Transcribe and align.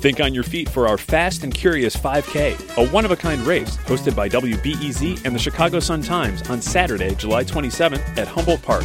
Think 0.00 0.20
on 0.20 0.32
your 0.32 0.44
feet 0.44 0.68
for 0.68 0.88
our 0.88 0.96
Fast 0.96 1.44
and 1.44 1.52
Curious 1.52 1.94
5K, 1.94 2.78
a 2.78 2.90
one 2.90 3.04
of 3.04 3.10
a 3.10 3.16
kind 3.16 3.42
race 3.42 3.76
hosted 3.78 4.16
by 4.16 4.28
WBEZ 4.28 5.26
and 5.26 5.34
the 5.34 5.38
Chicago 5.38 5.78
Sun 5.78 6.02
Times 6.02 6.48
on 6.48 6.62
Saturday, 6.62 7.14
July 7.14 7.44
27th 7.44 8.16
at 8.16 8.26
Humboldt 8.26 8.62
Park. 8.62 8.84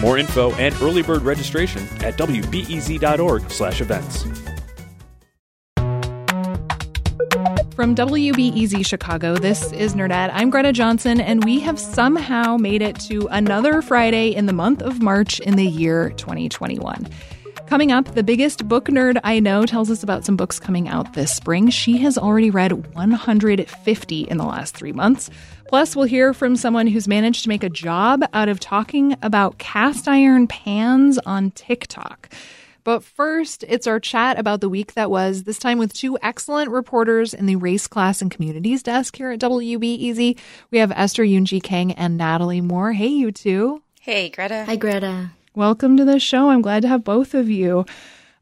More 0.00 0.18
info 0.18 0.52
and 0.54 0.74
early 0.82 1.02
bird 1.02 1.22
registration 1.22 1.82
at 2.04 2.16
wbez.org/events. 2.16 4.24
From 7.74 7.94
WBEZ 7.94 8.86
Chicago, 8.86 9.36
this 9.36 9.72
is 9.72 9.94
Nerdette. 9.94 10.30
I'm 10.32 10.50
Greta 10.50 10.72
Johnson, 10.72 11.20
and 11.20 11.42
we 11.42 11.58
have 11.60 11.80
somehow 11.80 12.56
made 12.56 12.82
it 12.82 13.00
to 13.00 13.26
another 13.28 13.80
Friday 13.80 14.28
in 14.28 14.46
the 14.46 14.52
month 14.52 14.82
of 14.82 15.02
March 15.02 15.40
in 15.40 15.56
the 15.56 15.66
year 15.66 16.10
2021. 16.10 17.08
Coming 17.72 17.90
up, 17.90 18.04
the 18.14 18.22
biggest 18.22 18.68
book 18.68 18.88
nerd 18.88 19.18
I 19.24 19.40
know 19.40 19.64
tells 19.64 19.90
us 19.90 20.02
about 20.02 20.26
some 20.26 20.36
books 20.36 20.60
coming 20.60 20.90
out 20.90 21.14
this 21.14 21.34
spring. 21.34 21.70
She 21.70 21.96
has 21.96 22.18
already 22.18 22.50
read 22.50 22.94
150 22.94 24.20
in 24.20 24.36
the 24.36 24.44
last 24.44 24.76
three 24.76 24.92
months. 24.92 25.30
Plus, 25.68 25.96
we'll 25.96 26.04
hear 26.04 26.34
from 26.34 26.54
someone 26.54 26.86
who's 26.86 27.08
managed 27.08 27.44
to 27.44 27.48
make 27.48 27.64
a 27.64 27.70
job 27.70 28.24
out 28.34 28.50
of 28.50 28.60
talking 28.60 29.16
about 29.22 29.56
cast 29.56 30.06
iron 30.06 30.46
pans 30.48 31.16
on 31.24 31.50
TikTok. 31.52 32.28
But 32.84 33.02
first, 33.02 33.64
it's 33.66 33.86
our 33.86 33.98
chat 33.98 34.38
about 34.38 34.60
the 34.60 34.68
week 34.68 34.92
that 34.92 35.10
was, 35.10 35.44
this 35.44 35.58
time 35.58 35.78
with 35.78 35.94
two 35.94 36.18
excellent 36.20 36.70
reporters 36.70 37.32
in 37.32 37.46
the 37.46 37.56
race, 37.56 37.86
class, 37.86 38.20
and 38.20 38.30
communities 38.30 38.82
desk 38.82 39.16
here 39.16 39.30
at 39.30 39.40
WBEZ. 39.40 40.38
We 40.70 40.78
have 40.78 40.92
Esther 40.92 41.24
Yoon-Ji 41.24 41.62
Kang 41.62 41.92
and 41.92 42.18
Natalie 42.18 42.60
Moore. 42.60 42.92
Hey, 42.92 43.08
you 43.08 43.32
two. 43.32 43.82
Hey, 43.98 44.28
Greta. 44.28 44.66
Hi, 44.66 44.76
Greta. 44.76 45.30
Welcome 45.54 45.96
to 45.98 46.04
the 46.04 46.18
show. 46.18 46.48
I'm 46.48 46.62
glad 46.62 46.82
to 46.82 46.88
have 46.88 47.04
both 47.04 47.34
of 47.34 47.50
you. 47.50 47.84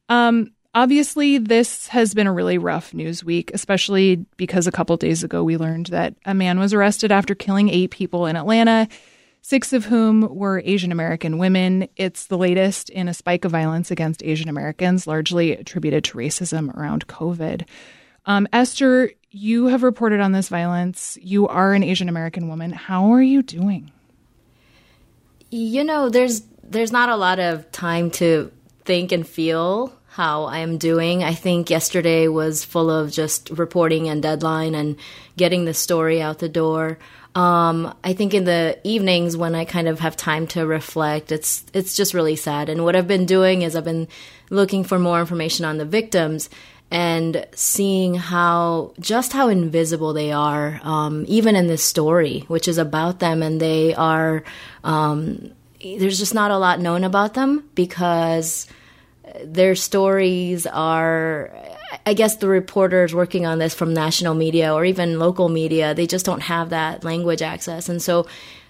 Um, 0.08 0.52
obviously, 0.74 1.38
this 1.38 1.88
has 1.88 2.14
been 2.14 2.26
a 2.26 2.32
really 2.32 2.58
rough 2.58 2.94
news 2.94 3.24
week, 3.24 3.50
especially 3.52 4.24
because 4.36 4.66
a 4.66 4.72
couple 4.72 4.96
days 4.96 5.24
ago 5.24 5.42
we 5.42 5.56
learned 5.56 5.86
that 5.86 6.14
a 6.24 6.34
man 6.34 6.58
was 6.58 6.72
arrested 6.72 7.10
after 7.10 7.34
killing 7.34 7.68
eight 7.68 7.90
people 7.90 8.26
in 8.26 8.36
Atlanta 8.36 8.88
six 9.42 9.72
of 9.72 9.86
whom 9.86 10.22
were 10.34 10.62
Asian 10.64 10.92
American 10.92 11.38
women. 11.38 11.88
It's 11.96 12.26
the 12.26 12.38
latest 12.38 12.90
in 12.90 13.08
a 13.08 13.14
spike 13.14 13.44
of 13.44 13.52
violence 13.52 13.90
against 13.90 14.22
Asian 14.22 14.48
Americans, 14.48 15.06
largely 15.06 15.52
attributed 15.52 16.04
to 16.04 16.18
racism 16.18 16.74
around 16.76 17.06
COVID. 17.06 17.66
Um, 18.26 18.46
Esther, 18.52 19.10
you 19.30 19.66
have 19.66 19.82
reported 19.82 20.20
on 20.20 20.32
this 20.32 20.48
violence. 20.48 21.18
You 21.22 21.48
are 21.48 21.72
an 21.72 21.82
Asian 21.82 22.08
American 22.08 22.48
woman. 22.48 22.72
How 22.72 23.12
are 23.12 23.22
you 23.22 23.42
doing? 23.42 23.90
You 25.50 25.82
know, 25.82 26.10
there's 26.10 26.42
there's 26.70 26.92
not 26.92 27.08
a 27.08 27.16
lot 27.16 27.38
of 27.38 27.70
time 27.72 28.10
to 28.12 28.50
think 28.84 29.12
and 29.12 29.26
feel 29.26 29.92
how 30.06 30.44
I 30.44 30.58
am 30.58 30.78
doing. 30.78 31.22
I 31.22 31.34
think 31.34 31.70
yesterday 31.70 32.28
was 32.28 32.64
full 32.64 32.90
of 32.90 33.12
just 33.12 33.50
reporting 33.50 34.08
and 34.08 34.22
deadline 34.22 34.74
and 34.74 34.96
getting 35.36 35.64
the 35.64 35.74
story 35.74 36.22
out 36.22 36.38
the 36.38 36.48
door. 36.48 36.98
Um, 37.34 37.94
I 38.02 38.12
think 38.12 38.34
in 38.34 38.44
the 38.44 38.78
evenings 38.82 39.36
when 39.36 39.54
I 39.54 39.64
kind 39.64 39.86
of 39.86 40.00
have 40.00 40.16
time 40.16 40.46
to 40.48 40.66
reflect, 40.66 41.30
it's 41.30 41.64
it's 41.72 41.96
just 41.96 42.14
really 42.14 42.34
sad. 42.34 42.68
And 42.68 42.84
what 42.84 42.96
I've 42.96 43.06
been 43.06 43.26
doing 43.26 43.62
is 43.62 43.76
I've 43.76 43.84
been 43.84 44.08
looking 44.48 44.82
for 44.82 44.98
more 44.98 45.20
information 45.20 45.64
on 45.64 45.78
the 45.78 45.84
victims 45.84 46.50
and 46.90 47.46
seeing 47.54 48.14
how 48.14 48.94
just 48.98 49.32
how 49.32 49.48
invisible 49.48 50.12
they 50.12 50.32
are, 50.32 50.80
um, 50.82 51.24
even 51.28 51.54
in 51.54 51.68
this 51.68 51.84
story, 51.84 52.40
which 52.48 52.66
is 52.66 52.78
about 52.78 53.20
them, 53.20 53.42
and 53.42 53.60
they 53.60 53.94
are. 53.94 54.42
Um, 54.82 55.52
there's 55.82 56.18
just 56.18 56.34
not 56.34 56.50
a 56.50 56.58
lot 56.58 56.80
known 56.80 57.04
about 57.04 57.34
them 57.34 57.68
because 57.74 58.66
their 59.44 59.74
stories 59.74 60.66
are 60.66 61.50
I 62.06 62.14
guess 62.14 62.36
the 62.36 62.48
reporters 62.48 63.14
working 63.14 63.46
on 63.46 63.58
this 63.58 63.74
from 63.74 63.92
national 63.92 64.34
media 64.34 64.72
or 64.72 64.84
even 64.84 65.18
local 65.18 65.48
media, 65.48 65.94
they 65.94 66.06
just 66.06 66.24
don't 66.24 66.42
have 66.42 66.70
that 66.70 67.04
language 67.04 67.42
access. 67.42 67.88
And 67.88 68.00
so 68.00 68.26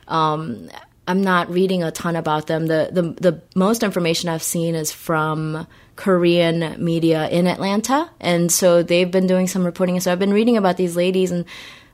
um, 0.09 0.71
I'm 1.07 1.23
not 1.23 1.51
reading 1.51 1.83
a 1.83 1.91
ton 1.91 2.17
about 2.17 2.47
them. 2.47 2.67
The, 2.67 2.89
the, 2.91 3.03
the 3.03 3.43
most 3.55 3.83
information 3.83 4.29
I've 4.29 4.43
seen 4.43 4.75
is 4.75 4.91
from 4.91 5.67
Korean 5.97 6.83
media 6.83 7.29
in 7.29 7.47
Atlanta. 7.47 8.11
And 8.21 8.51
so 8.51 8.83
they've 8.83 9.11
been 9.11 9.27
doing 9.27 9.47
some 9.47 9.65
reporting. 9.65 9.97
And 9.97 10.03
so 10.03 10.13
I've 10.13 10.19
been 10.19 10.33
reading 10.33 10.57
about 10.57 10.77
these 10.77 10.97
ladies 10.97 11.31
and 11.31 11.45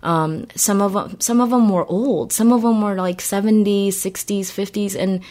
um, 0.06 0.47
some 0.55 0.81
of 0.81 0.93
them, 0.93 1.21
some 1.21 1.41
of 1.41 1.50
them 1.50 1.69
were 1.69 1.84
old. 1.84 2.33
Some 2.33 2.53
of 2.53 2.62
them 2.62 2.81
were 2.81 2.94
like 2.94 3.19
70s, 3.19 3.89
60s, 3.89 4.47
50s. 4.47 4.97
And 4.97 5.22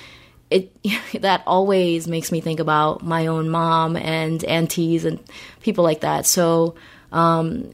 it 0.49 0.71
that 1.21 1.43
always 1.47 2.07
makes 2.07 2.31
me 2.31 2.41
think 2.41 2.59
about 2.59 3.03
my 3.03 3.27
own 3.27 3.49
mom 3.49 3.95
and 3.95 4.43
aunties 4.43 5.05
and 5.05 5.19
people 5.61 5.83
like 5.83 6.01
that. 6.01 6.25
So 6.25 6.75
um, 7.13 7.71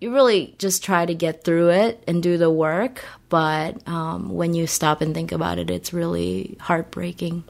you 0.00 0.12
really 0.12 0.56
just 0.58 0.82
try 0.82 1.06
to 1.06 1.14
get 1.14 1.44
through 1.44 1.70
it 1.70 2.02
and 2.08 2.22
do 2.22 2.38
the 2.38 2.50
work, 2.50 3.04
but 3.28 3.86
um, 3.86 4.30
when 4.30 4.54
you 4.54 4.66
stop 4.66 5.02
and 5.02 5.14
think 5.14 5.30
about 5.30 5.58
it, 5.58 5.70
it's 5.70 5.92
really 5.92 6.56
heartbreaking. 6.58 7.44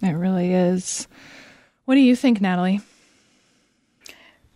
It 0.00 0.12
really 0.12 0.52
is. 0.54 1.06
What 1.84 1.96
do 1.96 2.00
you 2.00 2.16
think, 2.16 2.40
Natalie? 2.40 2.80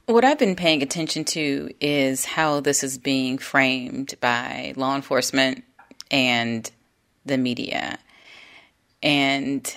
What 0.09 0.25
I've 0.25 0.39
been 0.39 0.57
paying 0.57 0.81
attention 0.83 1.25
to 1.37 1.69
is 1.83 2.25
how 2.25 2.61
this 2.61 2.83
is 2.83 2.97
being 2.97 3.37
framed 3.37 4.15
by 4.23 4.73
law 4.75 4.97
enforcement 4.97 5.65
and 6.11 6.69
the 7.27 7.37
media. 7.37 7.99
And 9.03 9.71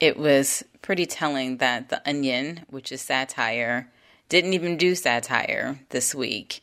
it 0.00 0.18
was 0.18 0.64
pretty 0.82 1.06
telling 1.06 1.56
that 1.56 1.88
The 1.88 2.06
Onion, 2.06 2.66
which 2.68 2.92
is 2.92 3.00
satire, 3.00 3.90
didn't 4.28 4.52
even 4.52 4.76
do 4.76 4.94
satire 4.94 5.80
this 5.88 6.14
week. 6.14 6.62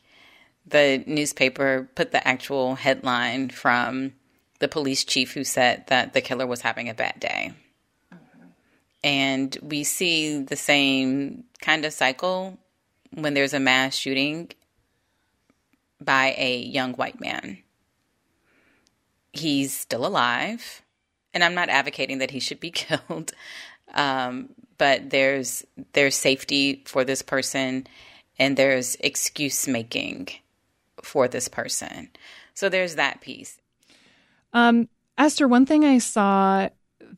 The 0.64 1.02
newspaper 1.04 1.90
put 1.96 2.12
the 2.12 2.26
actual 2.26 2.76
headline 2.76 3.48
from 3.48 4.12
the 4.60 4.68
police 4.68 5.02
chief 5.02 5.34
who 5.34 5.42
said 5.42 5.88
that 5.88 6.12
the 6.12 6.20
killer 6.20 6.46
was 6.46 6.60
having 6.60 6.88
a 6.88 6.94
bad 6.94 7.18
day. 7.18 7.52
Mm-hmm. 8.14 8.46
And 9.02 9.58
we 9.60 9.82
see 9.82 10.38
the 10.38 10.54
same 10.54 11.42
kind 11.60 11.84
of 11.84 11.92
cycle 11.92 12.58
when 13.14 13.34
there's 13.34 13.54
a 13.54 13.60
mass 13.60 13.94
shooting 13.94 14.50
by 16.00 16.34
a 16.36 16.58
young 16.58 16.94
white 16.94 17.20
man. 17.20 17.58
He's 19.32 19.76
still 19.76 20.06
alive 20.06 20.82
and 21.34 21.42
I'm 21.42 21.54
not 21.54 21.68
advocating 21.68 22.18
that 22.18 22.30
he 22.30 22.40
should 22.40 22.60
be 22.60 22.70
killed, 22.70 23.32
um, 23.94 24.50
but 24.78 25.10
there's 25.10 25.64
there's 25.92 26.16
safety 26.16 26.82
for 26.86 27.04
this 27.04 27.22
person, 27.22 27.86
and 28.38 28.56
there's 28.56 28.96
excuse 28.96 29.68
making 29.68 30.28
for 31.02 31.28
this 31.28 31.48
person. 31.48 32.10
So 32.54 32.68
there's 32.68 32.96
that 32.96 33.20
piece. 33.20 33.58
Um, 34.52 34.88
Esther, 35.16 35.48
one 35.48 35.66
thing 35.66 35.84
I 35.84 35.98
saw 35.98 36.68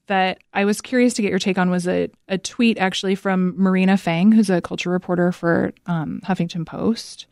that 0.06 0.38
I 0.52 0.64
was 0.64 0.80
curious 0.80 1.14
to 1.14 1.22
get 1.22 1.30
your 1.30 1.38
take 1.38 1.58
on 1.58 1.70
was 1.70 1.86
a, 1.88 2.10
a 2.28 2.38
tweet 2.38 2.78
actually 2.78 3.14
from 3.14 3.54
Marina 3.56 3.96
Fang, 3.96 4.32
who's 4.32 4.50
a 4.50 4.60
culture 4.60 4.90
reporter 4.90 5.32
for 5.32 5.72
um, 5.86 6.20
Huffington 6.24 6.66
Post. 6.66 7.26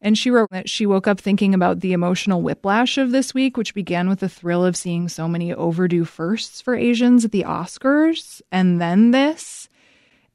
And 0.00 0.18
she 0.18 0.30
wrote 0.30 0.50
that 0.50 0.68
she 0.68 0.84
woke 0.84 1.06
up 1.06 1.20
thinking 1.20 1.54
about 1.54 1.80
the 1.80 1.92
emotional 1.92 2.42
whiplash 2.42 2.98
of 2.98 3.12
this 3.12 3.32
week, 3.32 3.56
which 3.56 3.72
began 3.72 4.08
with 4.08 4.18
the 4.18 4.28
thrill 4.28 4.64
of 4.64 4.76
seeing 4.76 5.08
so 5.08 5.28
many 5.28 5.54
overdue 5.54 6.04
firsts 6.04 6.60
for 6.60 6.74
Asians 6.74 7.24
at 7.24 7.30
the 7.30 7.44
Oscars, 7.44 8.42
and 8.50 8.80
then 8.80 9.12
this. 9.12 9.68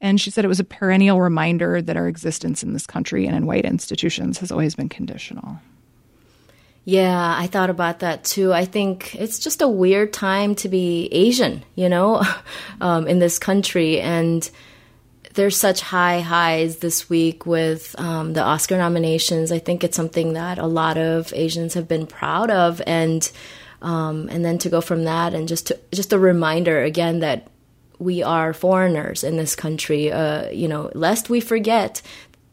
And 0.00 0.20
she 0.20 0.30
said 0.30 0.44
it 0.44 0.48
was 0.48 0.60
a 0.60 0.64
perennial 0.64 1.20
reminder 1.20 1.82
that 1.82 1.96
our 1.96 2.08
existence 2.08 2.62
in 2.62 2.72
this 2.72 2.86
country 2.86 3.26
and 3.26 3.36
in 3.36 3.46
white 3.46 3.66
institutions 3.66 4.38
has 4.38 4.50
always 4.50 4.74
been 4.74 4.88
conditional. 4.88 5.58
Yeah, 6.88 7.36
I 7.38 7.48
thought 7.48 7.68
about 7.68 7.98
that 7.98 8.24
too. 8.24 8.50
I 8.50 8.64
think 8.64 9.14
it's 9.14 9.38
just 9.38 9.60
a 9.60 9.68
weird 9.68 10.10
time 10.10 10.54
to 10.54 10.70
be 10.70 11.06
Asian, 11.12 11.62
you 11.74 11.90
know, 11.90 12.22
um, 12.80 13.06
in 13.06 13.18
this 13.18 13.38
country. 13.38 14.00
And 14.00 14.50
there's 15.34 15.54
such 15.54 15.82
high 15.82 16.20
highs 16.20 16.78
this 16.78 17.10
week 17.10 17.44
with 17.44 17.94
um, 17.98 18.32
the 18.32 18.42
Oscar 18.42 18.78
nominations. 18.78 19.52
I 19.52 19.58
think 19.58 19.84
it's 19.84 19.98
something 19.98 20.32
that 20.32 20.56
a 20.56 20.66
lot 20.66 20.96
of 20.96 21.30
Asians 21.34 21.74
have 21.74 21.88
been 21.88 22.06
proud 22.06 22.50
of, 22.50 22.80
and 22.86 23.30
um, 23.82 24.30
and 24.30 24.42
then 24.42 24.56
to 24.56 24.70
go 24.70 24.80
from 24.80 25.04
that 25.04 25.34
and 25.34 25.46
just 25.46 25.66
to, 25.66 25.78
just 25.92 26.14
a 26.14 26.18
reminder 26.18 26.82
again 26.82 27.18
that 27.18 27.48
we 27.98 28.22
are 28.22 28.54
foreigners 28.54 29.24
in 29.24 29.36
this 29.36 29.54
country. 29.54 30.10
Uh, 30.10 30.48
you 30.48 30.68
know, 30.68 30.90
lest 30.94 31.28
we 31.28 31.40
forget 31.40 32.00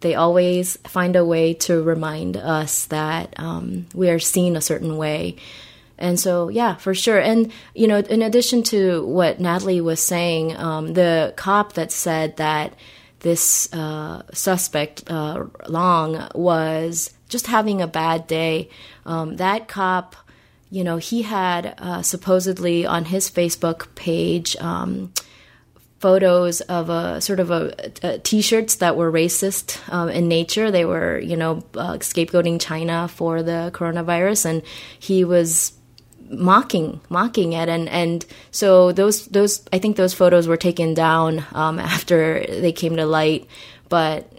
they 0.05 0.13
always 0.13 0.77
find 0.83 1.15
a 1.15 1.25
way 1.25 1.55
to 1.55 1.81
remind 1.81 2.37
us 2.37 2.85
that 2.85 3.33
um, 3.39 3.87
we 3.95 4.07
are 4.11 4.19
seen 4.19 4.55
a 4.55 4.61
certain 4.61 4.97
way. 4.97 5.35
And 5.97 6.19
so, 6.19 6.47
yeah, 6.49 6.75
for 6.75 6.93
sure. 6.93 7.17
And, 7.17 7.51
you 7.73 7.87
know, 7.87 7.97
in 7.97 8.21
addition 8.21 8.61
to 8.63 9.03
what 9.07 9.39
Natalie 9.39 9.81
was 9.81 9.99
saying, 9.99 10.55
um, 10.57 10.93
the 10.93 11.33
cop 11.35 11.73
that 11.73 11.91
said 11.91 12.37
that 12.37 12.75
this 13.21 13.73
uh, 13.73 14.21
suspect, 14.31 15.09
uh, 15.09 15.45
Long, 15.67 16.29
was 16.35 17.11
just 17.27 17.47
having 17.47 17.81
a 17.81 17.87
bad 17.87 18.27
day, 18.27 18.69
um, 19.07 19.37
that 19.37 19.67
cop, 19.67 20.15
you 20.69 20.83
know, 20.83 20.97
he 20.97 21.23
had 21.23 21.73
uh, 21.79 22.03
supposedly 22.03 22.85
on 22.85 23.05
his 23.05 23.31
Facebook 23.31 23.87
page, 23.95 24.55
um, 24.57 25.11
photos 25.99 26.61
of 26.61 26.89
a 26.89 27.21
sort 27.21 27.39
of 27.39 27.51
a, 27.51 27.73
a 28.03 28.19
t-shirts 28.19 28.75
that 28.75 28.95
were 28.95 29.11
racist 29.11 29.79
um, 29.91 30.09
in 30.09 30.27
nature. 30.27 30.71
They 30.71 30.85
were, 30.85 31.19
you 31.19 31.35
know, 31.35 31.63
uh, 31.75 31.97
scapegoating 31.99 32.59
China 32.61 33.07
for 33.07 33.41
the 33.41 33.71
coronavirus, 33.73 34.45
and 34.45 34.61
he 34.99 35.23
was 35.23 35.73
mocking 36.27 36.99
mocking 37.07 37.53
it 37.53 37.69
and 37.69 37.87
and 37.87 38.25
so 38.49 38.91
those 38.91 39.27
those 39.27 39.63
I 39.71 39.77
think 39.77 39.95
those 39.95 40.15
photos 40.15 40.47
were 40.47 40.57
taken 40.57 40.95
down 40.95 41.45
um, 41.51 41.77
after 41.95 42.43
they 42.47 42.71
came 42.71 42.95
to 42.95 43.05
light 43.05 43.47
but 43.89 44.31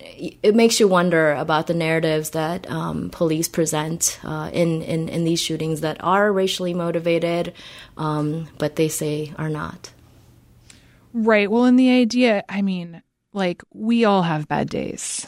it 0.42 0.54
makes 0.54 0.80
you 0.80 0.88
wonder 0.88 1.32
about 1.32 1.66
the 1.66 1.74
narratives 1.74 2.30
that 2.30 2.68
um, 2.70 3.10
police 3.10 3.48
present 3.48 4.18
uh, 4.24 4.50
in, 4.52 4.82
in, 4.82 5.08
in 5.08 5.24
these 5.24 5.40
shootings 5.40 5.82
that 5.82 6.02
are 6.02 6.32
racially 6.32 6.74
motivated, 6.74 7.52
um, 7.96 8.48
but 8.58 8.76
they 8.76 8.88
say 8.88 9.32
are 9.38 9.48
not. 9.48 9.90
Right. 11.18 11.50
Well, 11.50 11.64
and 11.64 11.78
the 11.78 11.88
idea, 11.88 12.44
I 12.46 12.60
mean, 12.60 13.02
like 13.32 13.62
we 13.72 14.04
all 14.04 14.22
have 14.22 14.48
bad 14.48 14.68
days. 14.68 15.26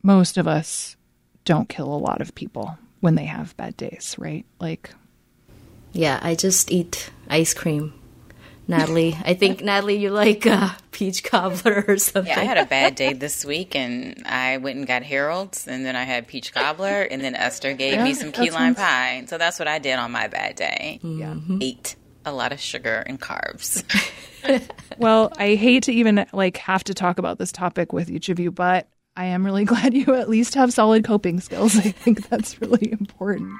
Most 0.00 0.38
of 0.38 0.46
us 0.46 0.96
don't 1.44 1.68
kill 1.68 1.92
a 1.92 1.98
lot 1.98 2.20
of 2.20 2.36
people 2.36 2.78
when 3.00 3.16
they 3.16 3.24
have 3.24 3.56
bad 3.56 3.76
days, 3.76 4.14
right? 4.16 4.46
Like, 4.60 4.90
yeah, 5.92 6.20
I 6.22 6.36
just 6.36 6.70
eat 6.70 7.10
ice 7.28 7.52
cream. 7.52 7.94
Natalie, 8.68 9.18
I 9.24 9.34
think 9.34 9.60
Natalie, 9.64 9.96
you 9.96 10.10
like 10.10 10.46
uh, 10.46 10.70
peach 10.92 11.24
cobbler 11.24 11.84
or 11.88 11.98
something. 11.98 12.30
Yeah, 12.32 12.40
I 12.40 12.44
had 12.44 12.56
a 12.56 12.66
bad 12.66 12.94
day 12.94 13.12
this 13.24 13.44
week, 13.44 13.74
and 13.74 14.22
I 14.26 14.58
went 14.58 14.78
and 14.78 14.86
got 14.86 15.02
Harold's, 15.02 15.66
and 15.66 15.84
then 15.84 15.96
I 15.96 16.04
had 16.04 16.28
peach 16.28 16.54
cobbler, 16.54 17.02
and 17.02 17.20
then 17.20 17.34
Esther 17.34 17.74
gave 17.74 17.94
yeah, 17.94 18.04
me 18.04 18.14
some 18.14 18.30
key 18.30 18.50
lime 18.50 18.76
pie. 18.76 19.24
So 19.26 19.36
that's 19.36 19.58
what 19.58 19.66
I 19.66 19.80
did 19.80 19.98
on 19.98 20.12
my 20.12 20.28
bad 20.28 20.54
day. 20.54 21.00
Yeah, 21.02 21.34
mm-hmm. 21.34 21.58
ate 21.60 21.96
a 22.24 22.32
lot 22.32 22.52
of 22.52 22.60
sugar 22.60 23.02
and 23.06 23.20
carbs. 23.20 23.82
well, 24.98 25.32
I 25.38 25.54
hate 25.54 25.84
to 25.84 25.92
even 25.92 26.26
like 26.32 26.56
have 26.58 26.84
to 26.84 26.94
talk 26.94 27.18
about 27.18 27.38
this 27.38 27.52
topic 27.52 27.92
with 27.92 28.10
each 28.10 28.28
of 28.28 28.38
you, 28.38 28.50
but 28.50 28.88
I 29.16 29.26
am 29.26 29.44
really 29.44 29.64
glad 29.66 29.94
you 29.94 30.14
at 30.14 30.28
least 30.28 30.54
have 30.54 30.72
solid 30.72 31.04
coping 31.04 31.40
skills. 31.40 31.76
I 31.76 31.90
think 31.90 32.28
that's 32.28 32.60
really 32.60 32.92
important. 32.92 33.52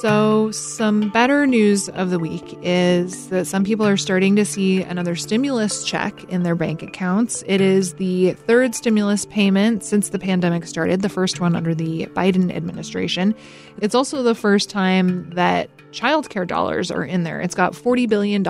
So, 0.00 0.50
some 0.50 1.08
better 1.08 1.46
news 1.46 1.88
of 1.88 2.10
the 2.10 2.18
week 2.18 2.58
is 2.60 3.30
that 3.30 3.46
some 3.46 3.64
people 3.64 3.86
are 3.86 3.96
starting 3.96 4.36
to 4.36 4.44
see 4.44 4.82
another 4.82 5.16
stimulus 5.16 5.84
check 5.84 6.22
in 6.24 6.42
their 6.42 6.54
bank 6.54 6.82
accounts. 6.82 7.42
It 7.46 7.62
is 7.62 7.94
the 7.94 8.34
third 8.34 8.74
stimulus 8.74 9.24
payment 9.24 9.82
since 9.82 10.10
the 10.10 10.18
pandemic 10.18 10.66
started, 10.66 11.00
the 11.00 11.08
first 11.08 11.40
one 11.40 11.56
under 11.56 11.74
the 11.74 12.06
Biden 12.08 12.54
administration. 12.54 13.34
It's 13.80 13.94
also 13.94 14.22
the 14.22 14.34
first 14.34 14.68
time 14.68 15.30
that 15.30 15.70
childcare 15.92 16.46
dollars 16.46 16.90
are 16.90 17.04
in 17.04 17.22
there. 17.22 17.40
It's 17.40 17.54
got 17.54 17.72
$40 17.72 18.06
billion 18.06 18.44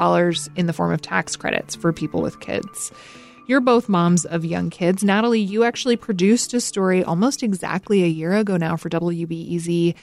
in 0.57 0.67
the 0.67 0.73
form 0.73 0.93
of 0.93 1.01
tax 1.01 1.37
credits 1.37 1.77
for 1.77 1.93
people 1.93 2.23
with 2.23 2.41
kids. 2.41 2.91
You're 3.47 3.61
both 3.61 3.89
moms 3.89 4.25
of 4.25 4.45
young 4.45 4.71
kids. 4.71 5.05
Natalie, 5.05 5.39
you 5.39 5.63
actually 5.63 5.95
produced 5.95 6.53
a 6.55 6.61
story 6.61 7.05
almost 7.05 7.45
exactly 7.45 8.03
a 8.03 8.09
year 8.09 8.33
ago 8.33 8.57
now 8.57 8.77
for 8.77 8.91
WBEZ 8.91 9.95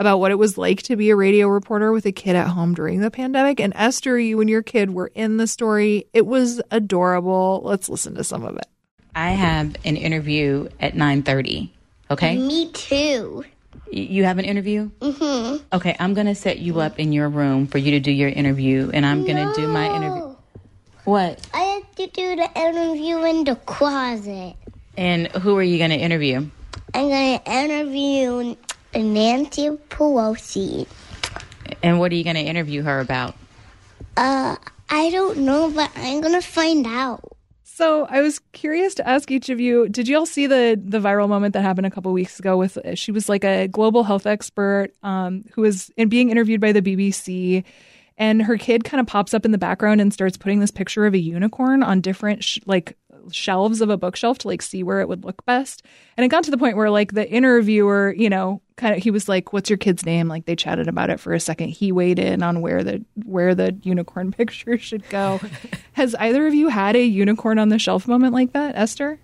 about 0.00 0.18
what 0.18 0.30
it 0.30 0.36
was 0.36 0.56
like 0.56 0.82
to 0.82 0.96
be 0.96 1.10
a 1.10 1.16
radio 1.16 1.46
reporter 1.46 1.92
with 1.92 2.06
a 2.06 2.12
kid 2.12 2.34
at 2.34 2.48
home 2.48 2.74
during 2.74 3.00
the 3.00 3.10
pandemic. 3.10 3.60
And 3.60 3.74
Esther, 3.76 4.18
you 4.18 4.40
and 4.40 4.48
your 4.48 4.62
kid 4.62 4.90
were 4.94 5.12
in 5.14 5.36
the 5.36 5.46
story. 5.46 6.06
It 6.14 6.24
was 6.26 6.62
adorable. 6.70 7.60
Let's 7.62 7.90
listen 7.90 8.14
to 8.14 8.24
some 8.24 8.42
of 8.42 8.56
it. 8.56 8.66
I 9.14 9.32
have 9.32 9.76
an 9.84 9.96
interview 9.96 10.68
at 10.80 10.94
9:30. 10.94 11.68
Okay? 12.10 12.38
Me 12.38 12.70
too. 12.72 13.44
You 13.92 14.24
have 14.24 14.38
an 14.38 14.46
interview? 14.46 14.90
Mhm. 15.00 15.60
Okay, 15.72 15.94
I'm 16.00 16.14
going 16.14 16.28
to 16.28 16.34
set 16.34 16.60
you 16.60 16.80
up 16.80 16.98
in 16.98 17.12
your 17.12 17.28
room 17.28 17.66
for 17.66 17.76
you 17.76 17.90
to 17.90 18.00
do 18.00 18.10
your 18.10 18.30
interview 18.30 18.90
and 18.94 19.04
I'm 19.04 19.26
going 19.26 19.36
to 19.36 19.52
do 19.54 19.68
my 19.68 19.94
interview. 19.94 20.34
What? 21.04 21.46
I 21.52 21.60
have 21.60 21.94
to 21.96 22.06
do 22.06 22.36
the 22.36 22.48
interview 22.58 23.22
in 23.24 23.44
the 23.44 23.56
closet. 23.56 24.54
And 24.96 25.26
who 25.28 25.58
are 25.58 25.62
you 25.62 25.76
going 25.76 25.90
to 25.90 25.96
interview? 25.96 26.48
I'm 26.94 27.08
going 27.08 27.38
to 27.38 27.52
interview 27.52 28.54
Nancy 28.94 29.70
Pelosi. 29.88 30.86
And 31.82 31.98
what 31.98 32.12
are 32.12 32.14
you 32.14 32.24
going 32.24 32.36
to 32.36 32.42
interview 32.42 32.82
her 32.82 33.00
about? 33.00 33.36
Uh, 34.16 34.56
I 34.88 35.10
don't 35.10 35.38
know, 35.38 35.70
but 35.70 35.90
I'm 35.96 36.20
going 36.20 36.34
to 36.34 36.46
find 36.46 36.86
out. 36.86 37.36
So 37.80 38.06
I 38.10 38.20
was 38.20 38.40
curious 38.52 38.94
to 38.96 39.08
ask 39.08 39.30
each 39.30 39.48
of 39.48 39.58
you: 39.58 39.88
Did 39.88 40.06
you 40.06 40.18
all 40.18 40.26
see 40.26 40.46
the 40.46 40.78
the 40.82 40.98
viral 40.98 41.30
moment 41.30 41.54
that 41.54 41.62
happened 41.62 41.86
a 41.86 41.90
couple 41.90 42.12
weeks 42.12 42.38
ago? 42.38 42.58
With 42.58 42.76
she 42.94 43.10
was 43.10 43.26
like 43.26 43.42
a 43.42 43.68
global 43.68 44.04
health 44.04 44.26
expert 44.26 44.88
um, 45.02 45.46
who 45.54 45.62
was 45.62 45.90
in, 45.96 46.10
being 46.10 46.28
interviewed 46.28 46.60
by 46.60 46.72
the 46.72 46.82
BBC, 46.82 47.64
and 48.18 48.42
her 48.42 48.58
kid 48.58 48.84
kind 48.84 49.00
of 49.00 49.06
pops 49.06 49.32
up 49.32 49.46
in 49.46 49.50
the 49.50 49.56
background 49.56 50.02
and 50.02 50.12
starts 50.12 50.36
putting 50.36 50.60
this 50.60 50.70
picture 50.70 51.06
of 51.06 51.14
a 51.14 51.18
unicorn 51.18 51.82
on 51.82 52.02
different 52.02 52.44
sh- 52.44 52.58
like 52.66 52.98
shelves 53.30 53.80
of 53.80 53.90
a 53.90 53.96
bookshelf 53.96 54.38
to 54.38 54.48
like 54.48 54.62
see 54.62 54.82
where 54.82 55.00
it 55.00 55.08
would 55.08 55.24
look 55.24 55.44
best. 55.44 55.82
And 56.16 56.24
it 56.24 56.28
got 56.28 56.44
to 56.44 56.50
the 56.50 56.58
point 56.58 56.76
where 56.76 56.90
like 56.90 57.12
the 57.12 57.28
interviewer, 57.28 58.14
you 58.16 58.28
know, 58.28 58.60
kind 58.76 58.96
of 58.96 59.02
he 59.02 59.10
was 59.10 59.28
like, 59.28 59.52
"What's 59.52 59.70
your 59.70 59.76
kid's 59.76 60.04
name?" 60.04 60.28
Like 60.28 60.46
they 60.46 60.56
chatted 60.56 60.88
about 60.88 61.10
it 61.10 61.20
for 61.20 61.32
a 61.32 61.40
second. 61.40 61.68
He 61.68 61.92
weighed 61.92 62.18
in 62.18 62.42
on 62.42 62.60
where 62.60 62.82
the 62.82 63.04
where 63.24 63.54
the 63.54 63.78
unicorn 63.82 64.32
picture 64.36 64.78
should 64.78 65.08
go. 65.08 65.40
Has 65.92 66.14
either 66.16 66.46
of 66.46 66.54
you 66.54 66.68
had 66.68 66.96
a 66.96 67.02
unicorn 67.02 67.58
on 67.58 67.68
the 67.68 67.78
shelf 67.78 68.08
moment 68.08 68.34
like 68.34 68.52
that, 68.52 68.76
Esther? 68.76 69.18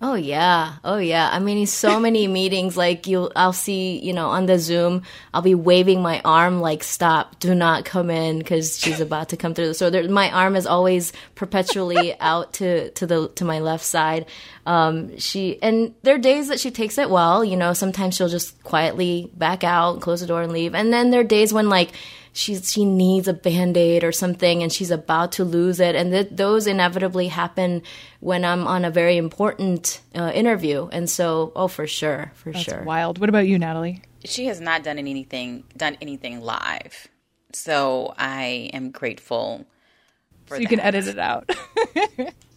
Oh 0.00 0.14
yeah. 0.14 0.74
Oh 0.84 0.98
yeah. 0.98 1.28
I 1.32 1.40
mean, 1.40 1.66
so 1.66 1.98
many 1.98 2.28
meetings 2.38 2.76
like 2.76 3.08
you 3.08 3.30
I'll 3.34 3.52
see, 3.52 3.98
you 3.98 4.12
know, 4.12 4.28
on 4.28 4.46
the 4.46 4.56
Zoom, 4.58 5.02
I'll 5.34 5.42
be 5.42 5.56
waving 5.56 6.00
my 6.02 6.20
arm 6.24 6.60
like 6.60 6.84
stop, 6.84 7.40
do 7.40 7.52
not 7.52 7.84
come 7.84 8.08
in 8.08 8.42
cuz 8.44 8.78
she's 8.78 9.00
about 9.00 9.30
to 9.30 9.36
come 9.36 9.54
through. 9.54 9.74
So 9.74 9.90
there, 9.90 10.08
my 10.08 10.30
arm 10.30 10.54
is 10.54 10.66
always 10.66 11.12
perpetually 11.34 12.14
out 12.20 12.52
to 12.54 12.90
to 12.90 13.06
the 13.06 13.28
to 13.34 13.44
my 13.44 13.58
left 13.58 13.84
side. 13.84 14.26
Um 14.66 15.18
she 15.18 15.60
and 15.62 15.94
there 16.04 16.14
are 16.14 16.18
days 16.18 16.46
that 16.46 16.60
she 16.60 16.70
takes 16.70 16.96
it 16.96 17.10
well, 17.10 17.44
you 17.44 17.56
know, 17.56 17.72
sometimes 17.72 18.14
she'll 18.14 18.28
just 18.28 18.62
quietly 18.62 19.32
back 19.36 19.64
out, 19.64 20.00
close 20.00 20.20
the 20.20 20.28
door 20.28 20.42
and 20.42 20.52
leave. 20.52 20.76
And 20.76 20.92
then 20.92 21.10
there 21.10 21.20
are 21.20 21.24
days 21.24 21.52
when 21.52 21.68
like 21.68 21.90
she's 22.38 22.72
she 22.72 22.84
needs 22.84 23.26
a 23.26 23.32
band-aid 23.32 24.04
or 24.04 24.12
something 24.12 24.62
and 24.62 24.72
she's 24.72 24.92
about 24.92 25.32
to 25.32 25.44
lose 25.44 25.80
it. 25.80 25.94
And 25.96 26.12
th- 26.12 26.28
those 26.30 26.66
inevitably 26.66 27.28
happen 27.28 27.82
when 28.20 28.44
i'm 28.44 28.66
on 28.66 28.84
a 28.84 28.90
very 28.90 29.16
important 29.16 30.00
uh, 30.14 30.30
interview. 30.34 30.88
And 30.92 31.10
so 31.10 31.52
oh 31.56 31.68
for 31.68 31.86
sure 31.86 32.30
for 32.34 32.52
That's 32.52 32.64
sure. 32.64 32.82
wild. 32.84 33.18
What 33.18 33.28
about 33.28 33.46
you 33.48 33.58
natalie? 33.58 34.02
She 34.24 34.46
has 34.46 34.60
not 34.60 34.84
done 34.84 34.98
anything 34.98 35.64
done 35.76 35.98
anything 36.00 36.40
live. 36.40 37.08
So 37.52 38.14
i 38.16 38.70
am 38.72 38.90
grateful 38.90 39.66
so 40.46 40.54
you 40.54 40.62
that. 40.62 40.68
can 40.70 40.80
edit 40.80 41.08
it 41.08 41.18
out. 41.18 41.50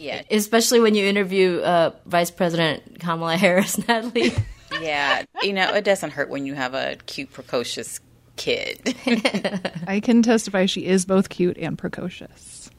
Yeah. 0.02 0.24
Especially 0.32 0.80
when 0.80 0.96
you 0.96 1.06
interview 1.06 1.60
uh, 1.60 1.92
vice 2.08 2.32
president 2.32 3.00
kamala 3.00 3.38
harris 3.38 3.78
natalie. 3.88 4.34
Yeah. 4.82 5.26
You 5.44 5.54
know 5.54 5.74
it 5.76 5.84
doesn't 5.84 6.12
hurt 6.12 6.30
when 6.30 6.46
you 6.48 6.56
have 6.56 6.74
a 6.74 6.98
cute 7.06 7.32
precocious 7.32 8.00
kid. 8.42 8.96
I 9.88 10.00
can 10.00 10.24
testify 10.24 10.66
she 10.66 10.86
is 10.86 11.06
both 11.06 11.30
cute 11.30 11.58
and 11.60 11.78
precocious. 11.78 12.72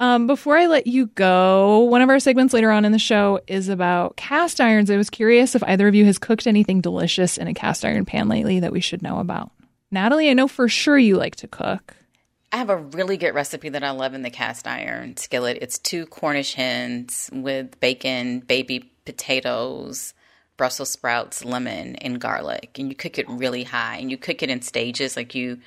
Um, 0.00 0.26
before 0.26 0.56
I 0.56 0.66
let 0.66 0.88
you 0.88 1.06
go, 1.06 1.80
one 1.80 2.02
of 2.02 2.10
our 2.10 2.18
segments 2.18 2.52
later 2.52 2.70
on 2.70 2.84
in 2.84 2.92
the 2.92 2.98
show 2.98 3.40
is 3.46 3.68
about 3.68 4.16
cast 4.16 4.60
irons. 4.60 4.90
I 4.90 4.96
was 4.96 5.08
curious 5.08 5.54
if 5.54 5.62
either 5.62 5.86
of 5.86 5.94
you 5.94 6.04
has 6.06 6.18
cooked 6.18 6.46
anything 6.46 6.80
delicious 6.80 7.38
in 7.38 7.46
a 7.46 7.54
cast 7.54 7.84
iron 7.84 8.04
pan 8.04 8.28
lately 8.28 8.60
that 8.60 8.72
we 8.72 8.80
should 8.80 9.00
know 9.00 9.20
about. 9.20 9.52
Natalie, 9.92 10.28
I 10.28 10.34
know 10.34 10.48
for 10.48 10.68
sure 10.68 10.98
you 10.98 11.16
like 11.16 11.36
to 11.36 11.48
cook. 11.48 11.94
I 12.52 12.56
have 12.56 12.68
a 12.68 12.76
really 12.76 13.16
good 13.16 13.34
recipe 13.34 13.68
that 13.70 13.84
I 13.84 13.90
love 13.90 14.12
in 14.12 14.22
the 14.22 14.30
cast 14.30 14.66
iron 14.66 15.16
skillet. 15.16 15.58
It's 15.60 15.78
two 15.78 16.06
Cornish 16.06 16.54
hens 16.54 17.30
with 17.32 17.78
bacon, 17.78 18.40
baby 18.40 18.90
potatoes, 19.04 20.14
Brussels 20.56 20.90
sprouts, 20.90 21.44
lemon, 21.44 21.96
and 21.96 22.20
garlic. 22.20 22.78
And 22.78 22.88
you 22.88 22.94
cook 22.94 23.18
it 23.18 23.28
really 23.28 23.64
high. 23.64 23.96
And 23.96 24.10
you 24.10 24.16
cook 24.16 24.42
it 24.42 24.50
in 24.50 24.62
stages. 24.62 25.16
Like 25.16 25.34
you 25.34 25.58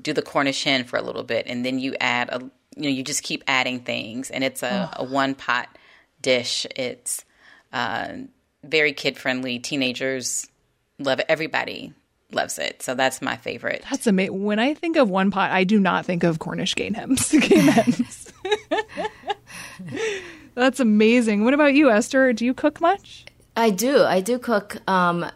do 0.00 0.12
the 0.12 0.22
Cornish 0.22 0.64
hen 0.64 0.84
for 0.84 0.98
a 0.98 1.02
little 1.02 1.22
bit, 1.22 1.46
and 1.46 1.64
then 1.64 1.78
you 1.78 1.94
add 2.00 2.28
a, 2.30 2.40
you 2.76 2.82
know, 2.82 2.88
you 2.88 3.02
just 3.02 3.22
keep 3.22 3.42
adding 3.46 3.80
things. 3.80 4.30
And 4.30 4.44
it's 4.44 4.62
a, 4.62 4.90
oh. 4.96 5.04
a 5.04 5.04
one 5.04 5.34
pot 5.34 5.68
dish. 6.20 6.66
It's 6.76 7.24
uh, 7.72 8.08
very 8.62 8.92
kid 8.92 9.16
friendly. 9.16 9.58
Teenagers 9.58 10.46
love 10.98 11.20
it. 11.20 11.26
Everybody 11.28 11.92
loves 12.32 12.58
it. 12.58 12.82
So 12.82 12.94
that's 12.94 13.22
my 13.22 13.36
favorite. 13.36 13.84
That's 13.88 14.06
amazing. 14.06 14.44
When 14.44 14.58
I 14.58 14.74
think 14.74 14.96
of 14.96 15.08
one 15.08 15.30
pot, 15.30 15.50
I 15.50 15.64
do 15.64 15.78
not 15.78 16.04
think 16.04 16.24
of 16.24 16.38
Cornish 16.38 16.74
game 16.74 16.94
hens. 16.94 17.30
game 17.30 17.68
hens. 17.68 18.32
That's 20.54 20.80
amazing. 20.80 21.44
What 21.44 21.54
about 21.54 21.74
you, 21.74 21.90
Esther? 21.90 22.32
Do 22.32 22.44
you 22.44 22.54
cook 22.54 22.80
much? 22.80 23.26
I 23.56 23.70
do. 23.70 24.04
I 24.04 24.20
do 24.20 24.38
cook. 24.38 24.76
Um, 24.88 25.26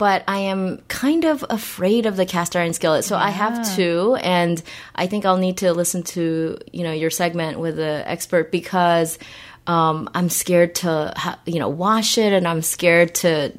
but 0.00 0.24
I 0.26 0.38
am 0.38 0.78
kind 0.88 1.26
of 1.26 1.44
afraid 1.50 2.06
of 2.06 2.16
the 2.16 2.24
cast 2.24 2.56
iron 2.56 2.72
skillet. 2.72 3.04
So 3.04 3.16
yeah. 3.16 3.24
I 3.24 3.28
have 3.28 3.76
two, 3.76 4.16
and 4.22 4.62
I 4.94 5.06
think 5.06 5.26
I'll 5.26 5.36
need 5.36 5.58
to 5.58 5.74
listen 5.74 6.02
to 6.14 6.56
you 6.72 6.84
know 6.84 6.92
your 6.92 7.10
segment 7.10 7.58
with 7.60 7.76
the 7.76 8.02
expert 8.06 8.50
because. 8.50 9.18
Um, 9.66 10.08
I'm 10.14 10.30
scared 10.30 10.74
to, 10.76 11.12
ha- 11.14 11.38
you 11.44 11.60
know, 11.60 11.68
wash 11.68 12.16
it, 12.18 12.32
and 12.32 12.48
I'm 12.48 12.62
scared 12.62 13.14
to. 13.16 13.52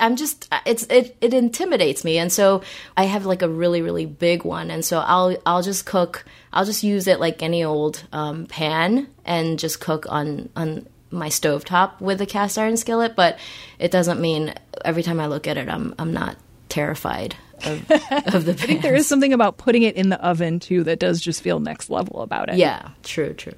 I'm 0.00 0.16
just, 0.16 0.52
it's 0.66 0.82
it 0.90 1.16
it 1.20 1.32
intimidates 1.32 2.04
me, 2.04 2.18
and 2.18 2.30
so 2.30 2.62
I 2.96 3.04
have 3.04 3.24
like 3.24 3.42
a 3.42 3.48
really 3.48 3.80
really 3.80 4.06
big 4.06 4.44
one, 4.44 4.70
and 4.72 4.84
so 4.84 4.98
I'll 4.98 5.36
I'll 5.46 5.62
just 5.62 5.86
cook. 5.86 6.24
I'll 6.52 6.66
just 6.66 6.82
use 6.82 7.06
it 7.06 7.20
like 7.20 7.42
any 7.44 7.62
old 7.62 8.02
um, 8.12 8.46
pan 8.46 9.06
and 9.24 9.58
just 9.58 9.80
cook 9.80 10.04
on 10.08 10.50
on 10.56 10.88
my 11.10 11.28
stovetop 11.28 12.00
with 12.00 12.20
a 12.20 12.26
cast 12.26 12.58
iron 12.58 12.76
skillet, 12.76 13.14
but 13.16 13.38
it 13.78 13.90
doesn't 13.90 14.20
mean 14.20 14.54
every 14.84 15.02
time 15.02 15.20
I 15.20 15.26
look 15.26 15.46
at 15.46 15.56
it, 15.56 15.68
I'm 15.68 15.94
I'm 15.98 16.12
not 16.12 16.36
terrified 16.68 17.36
of, 17.64 17.90
of 18.34 18.44
the. 18.44 18.52
I 18.52 18.66
think 18.66 18.82
there 18.82 18.94
is 18.94 19.06
something 19.06 19.32
about 19.32 19.56
putting 19.58 19.82
it 19.82 19.96
in 19.96 20.08
the 20.08 20.20
oven 20.24 20.60
too 20.60 20.84
that 20.84 20.98
does 20.98 21.20
just 21.20 21.42
feel 21.42 21.60
next 21.60 21.90
level 21.90 22.22
about 22.22 22.48
it. 22.48 22.56
Yeah, 22.56 22.90
true, 23.02 23.34
true. 23.34 23.54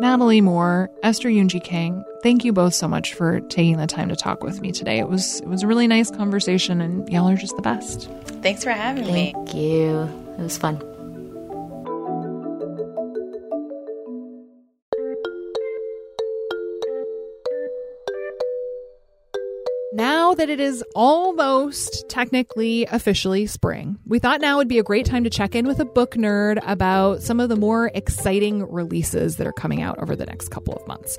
Natalie 0.00 0.40
Moore, 0.40 0.90
Esther 1.04 1.28
Yoonji 1.28 1.62
Kang, 1.62 2.04
thank 2.24 2.44
you 2.44 2.52
both 2.52 2.74
so 2.74 2.88
much 2.88 3.14
for 3.14 3.38
taking 3.42 3.76
the 3.76 3.86
time 3.86 4.08
to 4.08 4.16
talk 4.16 4.42
with 4.42 4.60
me 4.60 4.72
today. 4.72 4.98
It 4.98 5.08
was 5.08 5.40
it 5.40 5.46
was 5.46 5.62
a 5.62 5.66
really 5.68 5.86
nice 5.86 6.10
conversation, 6.10 6.80
and 6.80 7.08
y'all 7.08 7.28
are 7.28 7.36
just 7.36 7.54
the 7.54 7.62
best. 7.62 8.10
Thanks 8.42 8.64
for 8.64 8.70
having 8.70 9.04
thank 9.04 9.14
me. 9.14 9.32
Thank 9.32 9.54
you. 9.54 10.00
It 10.38 10.42
was 10.42 10.58
fun. 10.58 10.91
Now 19.92 20.32
that 20.34 20.48
it 20.48 20.58
is 20.58 20.82
almost 20.94 22.08
technically 22.08 22.86
officially 22.86 23.46
spring, 23.46 23.98
we 24.06 24.18
thought 24.18 24.40
now 24.40 24.56
would 24.56 24.68
be 24.68 24.78
a 24.78 24.82
great 24.82 25.04
time 25.04 25.24
to 25.24 25.30
check 25.30 25.54
in 25.54 25.66
with 25.66 25.80
a 25.80 25.84
book 25.84 26.12
nerd 26.12 26.58
about 26.66 27.22
some 27.22 27.40
of 27.40 27.48
the 27.48 27.56
more 27.56 27.90
exciting 27.94 28.70
releases 28.70 29.36
that 29.36 29.46
are 29.46 29.52
coming 29.52 29.82
out 29.82 29.98
over 29.98 30.16
the 30.16 30.24
next 30.24 30.48
couple 30.48 30.74
of 30.74 30.86
months. 30.86 31.18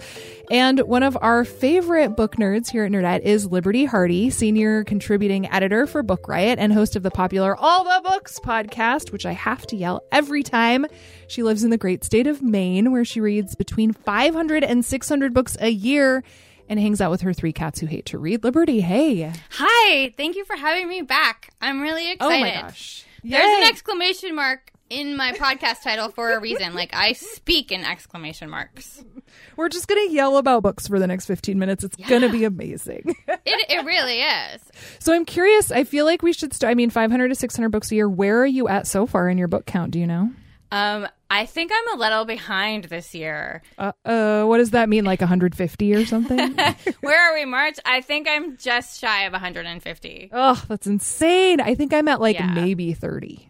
And 0.50 0.80
one 0.80 1.04
of 1.04 1.16
our 1.22 1.46
favorite 1.46 2.16
book 2.16 2.38
nerds 2.38 2.72
here 2.72 2.86
at 2.86 2.92
Nerdette 2.92 3.22
is 3.22 3.46
Liberty 3.46 3.86
Hardy, 3.86 4.32
senior 4.32 4.84
contributing 4.84 5.50
editor 5.52 5.86
for 5.86 6.02
Book 6.02 6.28
Riot 6.28 6.58
and 6.58 6.74
host 6.74 6.96
of 6.96 7.04
the 7.04 7.12
popular 7.12 7.56
All 7.56 7.84
the 7.84 8.10
Books 8.10 8.40
podcast, 8.40 9.12
which 9.12 9.26
I 9.26 9.34
have 9.34 9.68
to 9.68 9.76
yell 9.76 10.04
every 10.12 10.42
time. 10.42 10.88
She 11.28 11.44
lives 11.44 11.64
in 11.64 11.70
the 11.70 11.78
great 11.78 12.04
state 12.04 12.28
of 12.28 12.42
Maine, 12.42 12.92
where 12.92 13.06
she 13.06 13.22
reads 13.22 13.56
between 13.56 13.94
500 13.94 14.64
and 14.64 14.84
600 14.84 15.34
books 15.34 15.56
a 15.60 15.70
year 15.70 16.24
and 16.70 16.80
hangs 16.80 17.02
out 17.02 17.12
with 17.12 17.22
her 17.22 17.34
three 17.34 17.54
cats 17.54 17.80
who 17.80 17.86
hate 17.86 18.06
to 18.08 18.18
read. 18.18 18.44
Liberty, 18.44 18.82
hey. 18.82 19.32
Hi, 19.52 20.14
thank 20.18 20.36
you 20.36 20.46
for 20.46 20.56
having 20.56 20.88
me 20.88 21.02
back. 21.02 21.52
I'm 21.62 21.82
really 21.82 22.12
excited. 22.12 22.36
Oh 22.36 22.40
my 22.40 22.62
gosh. 22.62 23.06
There's 23.24 23.64
an 23.64 23.70
exclamation 23.70 24.36
mark 24.36 24.74
in 24.90 25.18
my 25.18 25.32
podcast 25.34 25.82
title 25.82 26.10
for 26.10 26.34
a 26.34 26.40
reason. 26.40 26.76
Like 26.76 26.94
I 26.94 27.14
speak 27.14 27.72
in 27.72 27.84
exclamation 27.84 28.50
marks. 28.50 29.04
We're 29.58 29.70
just 29.70 29.88
gonna 29.88 30.10
yell 30.10 30.38
about 30.38 30.64
books 30.64 30.88
for 30.88 31.00
the 31.00 31.08
next 31.08 31.26
15 31.26 31.58
minutes. 31.58 31.84
It's 31.84 31.98
yeah. 31.98 32.10
gonna 32.10 32.30
be 32.30 32.44
amazing. 32.44 33.16
it 33.28 33.42
it 33.46 33.86
really 33.86 34.22
is. 34.22 34.62
So 35.00 35.14
I'm 35.14 35.26
curious. 35.26 35.72
I 35.72 35.84
feel 35.84 36.06
like 36.06 36.22
we 36.22 36.34
should 36.34 36.54
start. 36.54 36.72
I 36.72 36.76
mean, 36.76 36.90
500 36.90 37.30
to 37.30 37.36
600 37.36 37.70
books 37.70 37.92
a 37.92 37.96
year. 37.96 38.10
Where 38.10 38.42
are 38.42 38.48
you 38.48 38.68
at 38.68 38.86
so 38.88 39.08
far 39.08 39.30
in 39.30 39.38
your 39.38 39.48
book 39.48 39.66
count? 39.66 39.92
Do 39.92 40.00
you 40.00 40.08
know? 40.08 40.32
Um, 40.72 41.08
I 41.34 41.48
think 41.48 41.72
I'm 41.74 41.98
a 41.98 42.00
little 42.00 42.26
behind 42.26 42.84
this 42.86 43.16
year. 43.16 43.64
Uh, 43.80 43.94
uh 44.06 44.44
what 44.44 44.60
does 44.60 44.70
that 44.70 44.88
mean? 44.88 45.04
Like 45.04 45.20
150 45.20 45.96
or 45.96 46.06
something? 46.06 46.38
Where 47.02 47.20
are 47.20 47.34
we, 47.34 47.44
March? 47.46 47.80
I 47.86 48.02
think 48.02 48.28
I'm 48.30 48.56
just 48.58 49.02
shy 49.02 49.24
of 49.24 49.32
150. 49.32 50.30
Oh, 50.32 50.64
that's 50.68 50.86
insane. 50.86 51.60
I 51.60 51.74
think 51.74 51.92
I'm 51.92 52.08
at 52.08 52.22
like 52.22 52.36
yeah. 52.36 52.54
maybe 52.54 52.94
30. 52.94 53.50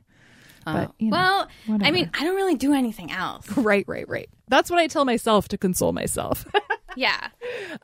Uh, 0.65 0.73
but, 0.73 0.95
you 0.97 1.11
know, 1.11 1.17
well, 1.17 1.47
whatever. 1.65 1.85
I 1.85 1.91
mean, 1.91 2.09
I 2.13 2.23
don't 2.23 2.37
really 2.37 2.55
do 2.55 2.73
anything 2.73 3.11
else. 3.11 3.45
Right, 3.57 3.83
right, 3.85 4.07
right. 4.07 4.29
That's 4.47 4.69
what 4.69 4.79
I 4.79 4.87
tell 4.87 5.03
myself 5.03 5.49
to 5.49 5.57
console 5.57 5.91
myself. 5.91 6.45
yeah. 6.95 7.27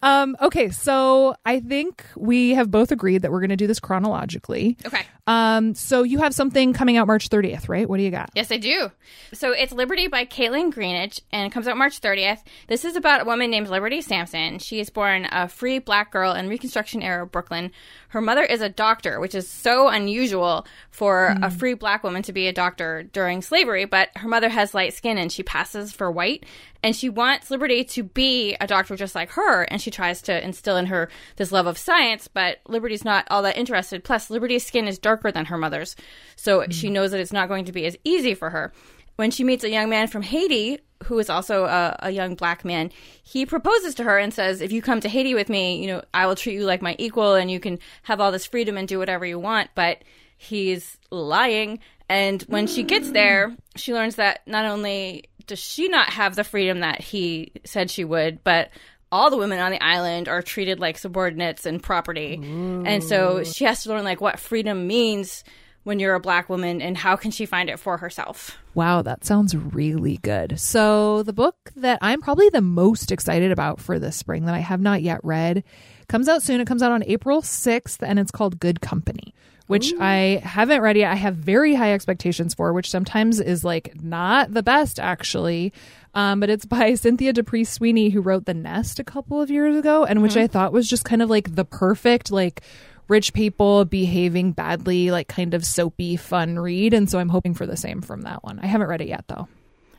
Um, 0.02 0.36
okay, 0.42 0.70
so 0.70 1.36
I 1.46 1.60
think 1.60 2.06
we 2.16 2.52
have 2.52 2.72
both 2.72 2.92
agreed 2.92 3.22
that 3.22 3.32
we're 3.32 3.40
going 3.40 3.50
to 3.50 3.56
do 3.56 3.68
this 3.68 3.80
chronologically. 3.80 4.78
Okay. 4.86 5.06
Um, 5.28 5.76
so 5.76 6.04
you 6.04 6.20
have 6.20 6.34
something 6.34 6.74
coming 6.74 6.98
out 6.98 7.08
March 7.08 7.30
30th, 7.30 7.70
right? 7.70 7.88
What 7.88 7.98
do 7.98 8.04
you 8.04 8.12
got? 8.12 8.32
Yes, 8.36 8.52
I 8.52 8.58
do. 8.58 8.92
So 9.34 9.52
it's 9.52 9.72
Liberty 9.72 10.08
by 10.08 10.26
Kaitlyn 10.26 10.74
Greenidge, 10.74 11.22
and 11.32 11.46
it 11.46 11.54
comes 11.54 11.68
out 11.68 11.78
March 11.78 12.02
30th. 12.02 12.44
This 12.68 12.84
is 12.84 12.96
about 12.96 13.22
a 13.22 13.26
woman 13.26 13.52
named 13.52 13.68
Liberty 13.68 14.02
Sampson. 14.02 14.60
She 14.60 14.80
is 14.80 14.90
born 14.90 15.28
a 15.32 15.48
free 15.48 15.80
black 15.80 16.12
girl 16.12 16.34
in 16.34 16.50
Reconstruction 16.50 17.02
era 17.02 17.28
Brooklyn. 17.28 17.72
Her 18.10 18.22
mother 18.22 18.44
is 18.44 18.62
a 18.62 18.70
doctor, 18.70 19.20
which 19.20 19.36
is 19.36 19.48
so 19.48 19.88
unusual 19.88 20.66
for 20.90 21.36
mm. 21.38 21.46
a 21.46 21.50
free 21.50 21.74
black 21.74 22.04
woman 22.04 22.24
to 22.24 22.34
be 22.34 22.48
a 22.48 22.54
doctor 22.54 23.04
during 23.04 23.42
slavery, 23.42 23.86
but 23.86 24.10
her 24.18 24.28
mother 24.28 24.50
has 24.50 24.74
light 24.74 24.94
skin 24.94 25.18
and 25.18 25.32
she 25.32 25.44
passes 25.44 25.94
for 25.94 26.12
white 26.12 26.46
and 26.82 26.96
she 26.96 27.10
wants 27.10 27.52
Liberty 27.52 27.84
to 27.84 28.04
be 28.04 28.56
a 28.60 28.68
doctor 28.68 28.96
just 28.96 29.16
like 29.16 29.32
her, 29.32 29.64
and 29.64 29.82
she 29.82 29.92
tries 29.92 30.22
to 30.24 30.44
instill 30.44 30.78
in 30.78 30.86
her 30.88 31.10
this 31.36 31.52
love 31.52 31.68
of 31.68 31.78
science, 31.78 32.28
but 32.28 32.60
Liberty's 32.68 33.04
not 33.04 33.28
all 33.30 33.42
that 33.44 33.58
interested. 33.58 34.04
Plus, 34.04 34.30
Liberty's 34.30 34.66
skin 34.66 34.88
is 34.88 34.98
darker 34.98 35.32
than 35.32 35.46
her 35.46 35.58
mother's, 35.58 35.96
so 36.36 36.60
mm-hmm. 36.60 36.72
she 36.72 36.90
knows 36.90 37.12
that 37.12 37.20
it's 37.20 37.34
not 37.34 37.50
going 37.50 37.66
to 37.66 37.74
be 37.74 37.86
as 37.86 37.98
easy 38.04 38.34
for 38.34 38.50
her. 38.52 38.72
When 39.20 39.32
she 39.32 39.44
meets 39.44 39.66
a 39.66 39.70
young 39.70 39.90
man 39.90 40.08
from 40.08 40.22
Haiti, 40.22 40.80
who 41.04 41.20
is 41.20 41.30
also 41.30 41.66
a, 41.66 41.94
a 42.04 42.10
young 42.10 42.36
black 42.36 42.64
man, 42.64 42.90
he 43.22 43.46
proposes 43.46 43.96
to 43.96 44.06
her 44.06 44.18
and 44.18 44.34
says, 44.34 44.62
If 44.62 44.72
you 44.72 44.82
come 44.82 45.02
to 45.02 45.10
Haiti 45.10 45.34
with 45.34 45.50
me, 45.50 45.82
you 45.82 45.88
know, 45.88 46.02
I 46.14 46.26
will 46.26 46.38
treat 46.38 46.54
you 46.54 46.64
like 46.64 46.82
my 46.82 46.96
equal 46.98 47.36
and 47.36 47.52
you 47.52 47.60
can 47.60 47.80
have 48.04 48.22
all 48.22 48.32
this 48.32 48.46
freedom 48.46 48.78
and 48.78 48.88
do 48.88 48.98
whatever 48.98 49.26
you 49.26 49.38
want. 49.38 49.72
But 49.76 50.06
he's 50.38 50.98
lying. 51.12 51.80
And 52.08 52.42
when 52.44 52.66
she 52.66 52.84
gets 52.84 53.12
there, 53.12 53.54
she 53.76 53.94
learns 53.94 54.16
that 54.16 54.48
not 54.48 54.64
only 54.64 55.26
does 55.48 55.60
she 55.60 55.90
not 55.90 56.12
have 56.12 56.38
the 56.38 56.46
freedom 56.46 56.80
that 56.80 57.02
he 57.02 57.52
said 57.66 57.92
she 57.92 58.06
would, 58.06 58.42
but 58.46 58.70
all 59.12 59.30
the 59.30 59.36
women 59.36 59.60
on 59.60 59.72
the 59.72 59.84
island 59.84 60.30
are 60.30 60.42
treated 60.42 60.80
like 60.80 60.98
subordinates 60.98 61.66
and 61.66 61.84
property. 61.84 62.40
Ooh. 62.42 62.86
And 62.86 63.04
so 63.04 63.44
she 63.44 63.66
has 63.66 63.84
to 63.84 63.90
learn 63.90 64.06
like 64.06 64.22
what 64.22 64.40
freedom 64.40 64.88
means 64.88 65.44
when 65.90 66.00
you're 66.00 66.14
a 66.14 66.20
black 66.20 66.50
woman 66.50 66.84
and 66.84 66.96
how 66.96 67.16
can 67.16 67.32
she 67.32 67.48
find 67.48 67.68
it 67.68 67.80
for 67.80 67.98
herself. 67.98 68.56
Wow, 68.76 69.02
that 69.02 69.26
sounds 69.26 69.58
really 69.58 70.18
good. 70.18 70.60
So 70.60 71.24
the 71.24 71.34
book 71.34 71.56
that 71.76 71.98
I'm 72.00 72.22
probably 72.22 72.48
the 72.50 72.62
most 72.62 73.12
excited 73.12 73.52
about 73.52 73.82
for 73.82 73.98
this 73.98 74.16
spring 74.16 74.46
that 74.46 74.54
I 74.54 74.60
have 74.60 74.82
not 74.82 75.02
yet 75.02 75.20
read 75.24 75.64
comes 76.08 76.30
out 76.30 76.44
soon. 76.44 76.62
It 76.62 76.68
comes 76.68 76.84
out 76.84 76.92
on 76.92 77.04
April 77.06 77.42
6th 77.42 77.98
and 78.04 78.20
it's 78.20 78.30
called 78.30 78.60
Good 78.60 78.82
Company 78.82 79.34
which 79.66 79.94
Ooh. 79.94 80.02
I 80.02 80.42
haven't 80.44 80.82
read 80.82 80.98
yet. 80.98 81.12
I 81.12 81.16
have 81.16 81.36
very 81.36 81.76
high 81.76 81.94
expectations 81.94 82.56
for, 82.56 82.74
which 82.74 82.90
sometimes 82.90 83.40
is 83.40 83.64
like 83.64 84.02
not 84.02 84.52
the 84.52 84.64
best 84.64 85.00
actually. 85.00 85.74
Um, 86.16 86.40
but 86.40 86.50
it's 86.50 86.66
by 86.66 86.96
Cynthia 86.96 87.34
D'Aprix 87.34 87.68
Sweeney, 87.68 88.10
who 88.10 88.20
wrote 88.20 88.46
The 88.46 88.56
Nest 88.56 88.98
a 88.98 89.04
couple 89.04 89.40
of 89.40 89.52
years 89.52 89.78
ago, 89.78 90.06
and 90.06 90.24
which 90.24 90.32
mm-hmm. 90.32 90.42
I 90.42 90.48
thought 90.48 90.74
was 90.74 90.90
just 90.90 91.06
kind 91.06 91.22
of 91.22 91.30
like 91.30 91.54
the 91.54 91.66
perfect 91.66 92.32
like 92.32 92.64
rich 93.10 93.34
people 93.34 93.84
behaving 93.84 94.54
badly, 94.54 95.12
like 95.12 95.28
kind 95.28 95.54
of 95.54 95.66
soapy, 95.66 96.16
fun 96.16 96.58
read. 96.58 96.94
And 96.94 97.10
so 97.10 97.20
I'm 97.20 97.30
hoping 97.30 97.54
for 97.54 97.66
the 97.66 97.76
same 97.76 98.02
from 98.02 98.22
that 98.22 98.44
one. 98.44 98.60
I 98.60 98.68
haven't 98.68 98.88
read 98.88 99.02
it 99.02 99.10
yet 99.10 99.26
though. 99.28 99.50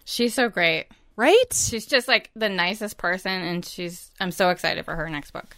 She's 0.04 0.32
so 0.32 0.48
great. 0.48 0.86
Right? 1.16 1.52
She's 1.52 1.84
just 1.84 2.08
like 2.08 2.30
the 2.34 2.48
nicest 2.48 2.96
person 2.96 3.32
and 3.32 3.64
she's 3.64 4.10
I'm 4.18 4.30
so 4.30 4.48
excited 4.48 4.86
for 4.86 4.96
her 4.96 5.10
next 5.10 5.32
book. 5.32 5.56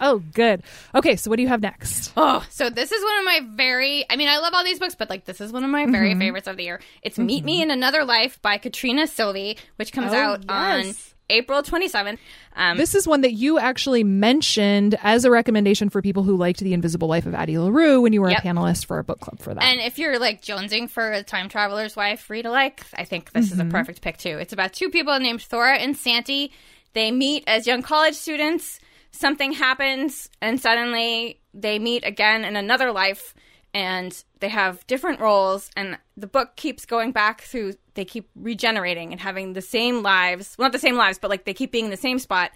Oh, 0.00 0.22
good. 0.32 0.62
Okay, 0.94 1.16
so 1.16 1.28
what 1.28 1.36
do 1.36 1.42
you 1.42 1.48
have 1.48 1.60
next? 1.60 2.12
Oh, 2.16 2.44
so 2.48 2.70
this 2.70 2.90
is 2.90 3.04
one 3.04 3.18
of 3.18 3.24
my 3.24 3.40
very, 3.54 4.06
I 4.08 4.16
mean, 4.16 4.28
I 4.28 4.38
love 4.38 4.54
all 4.54 4.64
these 4.64 4.78
books, 4.78 4.94
but 4.94 5.10
like 5.10 5.26
this 5.26 5.42
is 5.42 5.52
one 5.52 5.62
of 5.62 5.68
my 5.68 5.84
very 5.86 6.10
mm-hmm. 6.10 6.20
favorites 6.20 6.46
of 6.46 6.56
the 6.56 6.64
year. 6.64 6.80
It's 7.02 7.18
mm-hmm. 7.18 7.26
Meet 7.26 7.44
Me 7.44 7.62
in 7.62 7.70
Another 7.70 8.04
Life 8.04 8.40
by 8.40 8.56
Catriona 8.56 9.02
Silvey, 9.02 9.58
which 9.76 9.92
comes 9.92 10.12
oh, 10.12 10.16
out 10.16 10.44
yes. 10.48 10.48
on 10.48 10.94
April 11.30 11.62
27th. 11.62 12.18
Um, 12.56 12.76
this 12.76 12.94
is 12.94 13.06
one 13.06 13.20
that 13.22 13.32
you 13.32 13.58
actually 13.58 14.04
mentioned 14.04 14.98
as 15.02 15.24
a 15.24 15.30
recommendation 15.30 15.88
for 15.88 16.02
people 16.02 16.22
who 16.22 16.36
liked 16.36 16.60
The 16.60 16.74
Invisible 16.74 17.08
Life 17.08 17.26
of 17.26 17.34
Addie 17.34 17.58
LaRue 17.58 18.02
when 18.02 18.12
you 18.12 18.20
were 18.20 18.30
yep. 18.30 18.44
a 18.44 18.46
panelist 18.46 18.86
for 18.86 18.98
a 18.98 19.04
book 19.04 19.20
club 19.20 19.38
for 19.38 19.54
that. 19.54 19.62
And 19.62 19.80
if 19.80 19.98
you're 19.98 20.18
like 20.18 20.42
jonesing 20.42 20.90
for 20.90 21.12
a 21.12 21.22
time 21.22 21.48
traveler's 21.48 21.96
wife 21.96 22.28
read 22.28 22.46
alike, 22.46 22.84
I 22.94 23.04
think 23.04 23.32
this 23.32 23.46
mm-hmm. 23.46 23.54
is 23.54 23.60
a 23.60 23.62
mm-hmm. 23.62 23.70
perfect 23.70 24.02
pick 24.02 24.18
too. 24.18 24.38
It's 24.38 24.52
about 24.52 24.72
two 24.72 24.90
people 24.90 25.18
named 25.18 25.42
Thora 25.42 25.76
and 25.76 25.96
Santi. 25.96 26.52
They 26.92 27.10
meet 27.10 27.44
as 27.46 27.66
young 27.66 27.82
college 27.82 28.14
students 28.14 28.80
something 29.12 29.52
happens 29.52 30.30
and 30.40 30.60
suddenly 30.60 31.40
they 31.52 31.78
meet 31.78 32.04
again 32.04 32.44
in 32.44 32.56
another 32.56 32.92
life 32.92 33.34
and 33.72 34.24
they 34.40 34.48
have 34.48 34.86
different 34.86 35.20
roles 35.20 35.70
and 35.76 35.98
the 36.16 36.26
book 36.26 36.56
keeps 36.56 36.84
going 36.86 37.12
back 37.12 37.42
through 37.42 37.74
they 37.94 38.04
keep 38.04 38.28
regenerating 38.34 39.12
and 39.12 39.20
having 39.20 39.52
the 39.52 39.62
same 39.62 40.02
lives 40.02 40.56
well 40.58 40.66
not 40.66 40.72
the 40.72 40.78
same 40.78 40.96
lives 40.96 41.18
but 41.18 41.30
like 41.30 41.44
they 41.44 41.54
keep 41.54 41.70
being 41.70 41.86
in 41.86 41.90
the 41.90 41.96
same 41.96 42.18
spot 42.18 42.50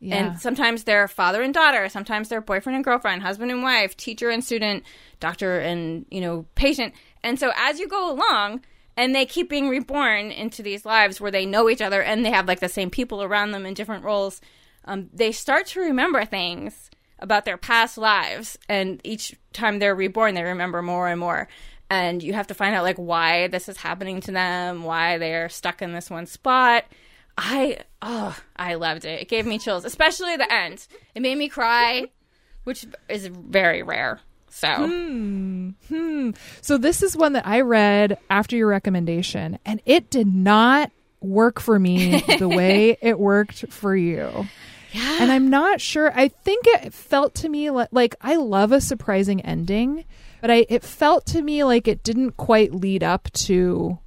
yeah. 0.00 0.16
and 0.16 0.40
sometimes 0.40 0.84
they're 0.84 1.08
father 1.08 1.42
and 1.42 1.54
daughter 1.54 1.88
sometimes 1.88 2.28
they're 2.28 2.40
boyfriend 2.40 2.76
and 2.76 2.84
girlfriend 2.84 3.22
husband 3.22 3.50
and 3.50 3.62
wife 3.62 3.96
teacher 3.96 4.30
and 4.30 4.44
student 4.44 4.82
doctor 5.20 5.58
and 5.58 6.06
you 6.10 6.20
know 6.20 6.46
patient 6.54 6.94
and 7.22 7.38
so 7.38 7.52
as 7.56 7.78
you 7.78 7.88
go 7.88 8.10
along 8.10 8.60
and 8.96 9.14
they 9.14 9.26
keep 9.26 9.50
being 9.50 9.68
reborn 9.68 10.30
into 10.30 10.62
these 10.62 10.84
lives 10.84 11.20
where 11.20 11.30
they 11.30 11.44
know 11.44 11.68
each 11.68 11.82
other 11.82 12.02
and 12.02 12.24
they 12.24 12.30
have 12.30 12.48
like 12.48 12.60
the 12.60 12.68
same 12.68 12.90
people 12.90 13.22
around 13.22 13.52
them 13.52 13.66
in 13.66 13.74
different 13.74 14.04
roles. 14.04 14.40
Um, 14.84 15.10
they 15.12 15.32
start 15.32 15.66
to 15.68 15.80
remember 15.80 16.24
things 16.24 16.90
about 17.18 17.44
their 17.44 17.56
past 17.56 17.98
lives, 17.98 18.58
and 18.68 19.00
each 19.04 19.34
time 19.52 19.78
they're 19.78 19.94
reborn, 19.94 20.34
they 20.34 20.42
remember 20.42 20.82
more 20.82 21.08
and 21.08 21.20
more. 21.20 21.48
And 21.88 22.22
you 22.22 22.32
have 22.34 22.48
to 22.48 22.54
find 22.54 22.74
out 22.74 22.82
like 22.82 22.96
why 22.96 23.46
this 23.48 23.68
is 23.68 23.76
happening 23.76 24.20
to 24.22 24.32
them, 24.32 24.82
why 24.82 25.18
they're 25.18 25.48
stuck 25.48 25.82
in 25.82 25.92
this 25.92 26.10
one 26.10 26.26
spot. 26.26 26.84
I 27.38 27.78
oh, 28.02 28.36
I 28.56 28.74
loved 28.74 29.04
it. 29.04 29.20
It 29.20 29.28
gave 29.28 29.46
me 29.46 29.58
chills, 29.58 29.84
especially 29.84 30.36
the 30.36 30.52
end. 30.52 30.86
It 31.14 31.20
made 31.20 31.38
me 31.38 31.48
cry, 31.48 32.06
which 32.64 32.86
is 33.08 33.26
very 33.26 33.82
rare. 33.82 34.20
So, 34.48 34.68
Hmm. 35.88 36.30
So 36.62 36.78
this 36.78 37.02
is 37.02 37.16
one 37.16 37.34
that 37.34 37.46
I 37.46 37.60
read 37.60 38.18
after 38.30 38.56
your 38.56 38.68
recommendation, 38.68 39.58
and 39.66 39.82
it 39.84 40.08
did 40.08 40.26
not 40.26 40.90
work 41.20 41.60
for 41.60 41.78
me 41.78 42.20
the 42.38 42.48
way 42.56 42.96
it 43.02 43.18
worked 43.18 43.70
for 43.70 43.94
you. 43.94 44.46
Yeah. 44.96 45.18
And 45.20 45.30
I'm 45.30 45.50
not 45.50 45.80
sure. 45.80 46.10
I 46.14 46.28
think 46.28 46.66
it 46.66 46.94
felt 46.94 47.34
to 47.36 47.48
me 47.48 47.70
like, 47.70 47.88
like 47.92 48.14
I 48.20 48.36
love 48.36 48.72
a 48.72 48.80
surprising 48.80 49.40
ending, 49.42 50.04
but 50.40 50.50
I 50.50 50.66
it 50.68 50.82
felt 50.82 51.26
to 51.26 51.42
me 51.42 51.64
like 51.64 51.86
it 51.86 52.02
didn't 52.02 52.36
quite 52.36 52.72
lead 52.72 53.02
up 53.02 53.30
to 53.32 53.98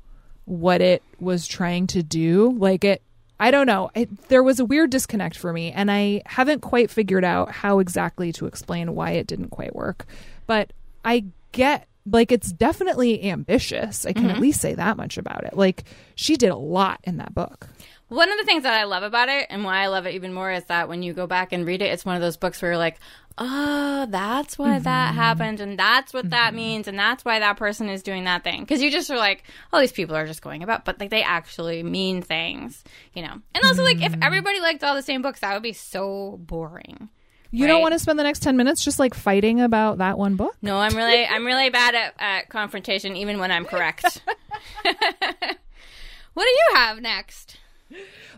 what 0.45 0.81
it 0.81 1.03
was 1.19 1.47
trying 1.47 1.87
to 1.87 2.01
do. 2.01 2.51
Like 2.57 2.83
it 2.83 3.03
I 3.39 3.51
don't 3.51 3.67
know. 3.67 3.89
It, 3.95 4.27
there 4.27 4.43
was 4.43 4.59
a 4.59 4.65
weird 4.65 4.89
disconnect 4.89 5.37
for 5.37 5.53
me, 5.53 5.71
and 5.71 5.89
I 5.89 6.23
haven't 6.25 6.59
quite 6.59 6.89
figured 6.89 7.23
out 7.23 7.51
how 7.51 7.79
exactly 7.79 8.33
to 8.33 8.47
explain 8.47 8.95
why 8.95 9.11
it 9.11 9.27
didn't 9.27 9.49
quite 9.49 9.73
work. 9.73 10.05
But 10.45 10.73
I 11.05 11.25
get 11.53 11.87
like 12.05 12.31
it's 12.31 12.51
definitely 12.51 13.23
ambitious. 13.29 14.05
I 14.05 14.13
can 14.13 14.25
at 14.25 14.31
mm-hmm. 14.33 14.41
least 14.41 14.61
say 14.61 14.73
that 14.73 14.97
much 14.97 15.17
about 15.17 15.43
it. 15.45 15.55
Like 15.55 15.83
she 16.15 16.35
did 16.35 16.49
a 16.49 16.55
lot 16.55 16.99
in 17.03 17.17
that 17.17 17.33
book. 17.33 17.67
One 18.09 18.31
of 18.31 18.37
the 18.37 18.43
things 18.43 18.63
that 18.63 18.73
I 18.73 18.85
love 18.85 19.03
about 19.03 19.29
it 19.29 19.47
and 19.49 19.63
why 19.63 19.83
I 19.83 19.87
love 19.87 20.07
it 20.07 20.15
even 20.15 20.33
more 20.33 20.51
is 20.51 20.63
that 20.65 20.89
when 20.89 21.03
you 21.03 21.13
go 21.13 21.27
back 21.27 21.53
and 21.53 21.65
read 21.65 21.81
it, 21.81 21.91
it's 21.91 22.03
one 22.03 22.15
of 22.15 22.21
those 22.21 22.37
books 22.37 22.61
where 22.61 22.71
you're 22.71 22.77
like, 22.77 22.99
oh, 23.37 24.07
that's 24.09 24.57
why 24.57 24.79
that 24.79 25.09
mm-hmm. 25.09 25.17
happened 25.17 25.59
and 25.61 25.77
that's 25.77 26.11
what 26.11 26.31
that 26.31 26.47
mm-hmm. 26.47 26.57
means 26.57 26.87
and 26.87 26.97
that's 26.97 27.23
why 27.23 27.39
that 27.39 27.57
person 27.57 27.87
is 27.87 28.03
doing 28.03 28.23
that 28.25 28.43
thing. 28.43 28.61
Because 28.61 28.81
you 28.81 28.91
just 28.91 29.11
are 29.11 29.17
like, 29.17 29.43
oh, 29.71 29.79
these 29.79 29.91
people 29.91 30.15
are 30.15 30.25
just 30.25 30.41
going 30.41 30.63
about, 30.63 30.85
but 30.85 30.99
like 30.99 31.11
they 31.11 31.21
actually 31.21 31.83
mean 31.83 32.21
things, 32.23 32.83
you 33.13 33.21
know? 33.21 33.41
And 33.53 33.63
also, 33.63 33.83
like, 33.83 34.01
if 34.01 34.11
mm-hmm. 34.11 34.23
everybody 34.23 34.59
liked 34.59 34.83
all 34.83 34.95
the 34.95 35.03
same 35.03 35.21
books, 35.21 35.41
that 35.41 35.53
would 35.53 35.63
be 35.63 35.73
so 35.73 36.37
boring. 36.41 37.09
You 37.51 37.67
don't 37.67 37.81
want 37.81 37.93
to 37.93 37.99
spend 37.99 38.19
the 38.19 38.23
next 38.23 38.43
10 38.43 38.57
minutes 38.57 38.83
just 38.83 38.99
like 38.99 39.15
fighting 39.15 39.59
about 39.59 39.97
that 39.99 40.17
one 40.17 40.35
book? 40.35 40.55
No, 40.61 40.77
I'm 40.77 40.95
really, 40.95 41.25
I'm 41.25 41.45
really 41.45 41.69
bad 41.69 41.95
at, 41.95 42.13
at 42.19 42.49
confrontation, 42.49 43.15
even 43.15 43.39
when 43.39 43.51
I'm 43.51 43.65
correct. 43.65 44.21
what 44.83 44.95
do 46.35 46.41
you 46.41 46.69
have 46.75 47.01
next? 47.01 47.58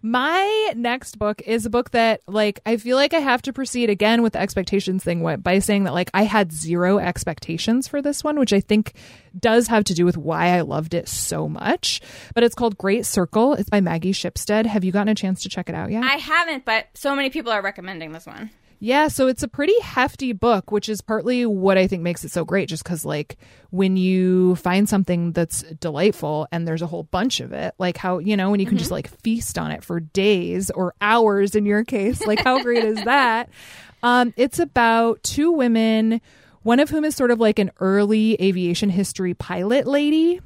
My 0.01 0.73
next 0.75 1.19
book 1.19 1.41
is 1.45 1.65
a 1.65 1.69
book 1.69 1.91
that 1.91 2.21
like 2.27 2.59
I 2.65 2.77
feel 2.77 2.97
like 2.97 3.13
I 3.13 3.19
have 3.19 3.41
to 3.43 3.53
proceed 3.53 3.89
again 3.89 4.21
with 4.23 4.33
the 4.33 4.39
expectations 4.39 5.03
thing 5.03 5.23
by 5.41 5.59
saying 5.59 5.83
that 5.83 5.93
like 5.93 6.09
I 6.13 6.23
had 6.23 6.51
zero 6.51 6.97
expectations 6.97 7.87
for 7.87 8.01
this 8.01 8.23
one, 8.23 8.39
which 8.39 8.53
I 8.53 8.61
think 8.61 8.93
does 9.37 9.67
have 9.67 9.83
to 9.85 9.93
do 9.93 10.05
with 10.05 10.17
why 10.17 10.57
I 10.57 10.61
loved 10.61 10.93
it 10.93 11.07
so 11.07 11.47
much. 11.47 12.01
But 12.33 12.43
it's 12.43 12.55
called 12.55 12.77
Great 12.77 13.05
Circle. 13.05 13.53
It's 13.53 13.69
by 13.69 13.81
Maggie 13.81 14.13
Shipstead. 14.13 14.65
Have 14.65 14.83
you 14.83 14.91
gotten 14.91 15.09
a 15.09 15.15
chance 15.15 15.43
to 15.43 15.49
check 15.49 15.69
it 15.69 15.75
out 15.75 15.91
yet? 15.91 16.03
I 16.03 16.15
haven't, 16.15 16.65
but 16.65 16.87
so 16.93 17.15
many 17.15 17.29
people 17.29 17.51
are 17.51 17.61
recommending 17.61 18.11
this 18.11 18.25
one. 18.25 18.49
Yeah, 18.83 19.09
so 19.09 19.27
it's 19.27 19.43
a 19.43 19.47
pretty 19.47 19.79
hefty 19.81 20.33
book, 20.33 20.71
which 20.71 20.89
is 20.89 21.01
partly 21.01 21.45
what 21.45 21.77
I 21.77 21.85
think 21.85 22.01
makes 22.01 22.25
it 22.25 22.31
so 22.31 22.43
great, 22.43 22.67
just 22.67 22.83
because, 22.83 23.05
like, 23.05 23.37
when 23.69 23.95
you 23.95 24.55
find 24.55 24.89
something 24.89 25.33
that's 25.33 25.61
delightful 25.61 26.47
and 26.51 26.67
there's 26.67 26.81
a 26.81 26.87
whole 26.87 27.03
bunch 27.03 27.41
of 27.41 27.53
it, 27.53 27.75
like 27.77 27.95
how, 27.95 28.17
you 28.17 28.35
know, 28.35 28.49
when 28.49 28.59
you 28.59 28.65
can 28.65 28.79
just 28.79 28.89
like 28.89 29.07
feast 29.21 29.59
on 29.59 29.69
it 29.69 29.83
for 29.83 29.99
days 29.99 30.71
or 30.71 30.95
hours 30.99 31.53
in 31.53 31.67
your 31.67 31.83
case, 31.83 32.25
like, 32.25 32.39
how 32.39 32.61
great 32.63 32.83
is 32.83 33.03
that? 33.05 33.49
Um, 34.03 34.33
it's 34.35 34.57
about 34.57 35.21
two 35.21 35.51
women, 35.51 36.21
one 36.63 36.79
of 36.79 36.89
whom 36.89 37.05
is 37.05 37.15
sort 37.15 37.29
of 37.29 37.39
like 37.39 37.59
an 37.59 37.69
early 37.79 38.33
aviation 38.41 38.89
history 38.89 39.35
pilot 39.35 39.85
lady 39.85 40.41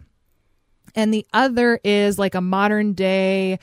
and 0.94 1.14
the 1.14 1.26
other 1.34 1.80
is 1.82 2.20
like 2.20 2.36
a 2.36 2.42
modern 2.42 2.92
day 2.92 3.60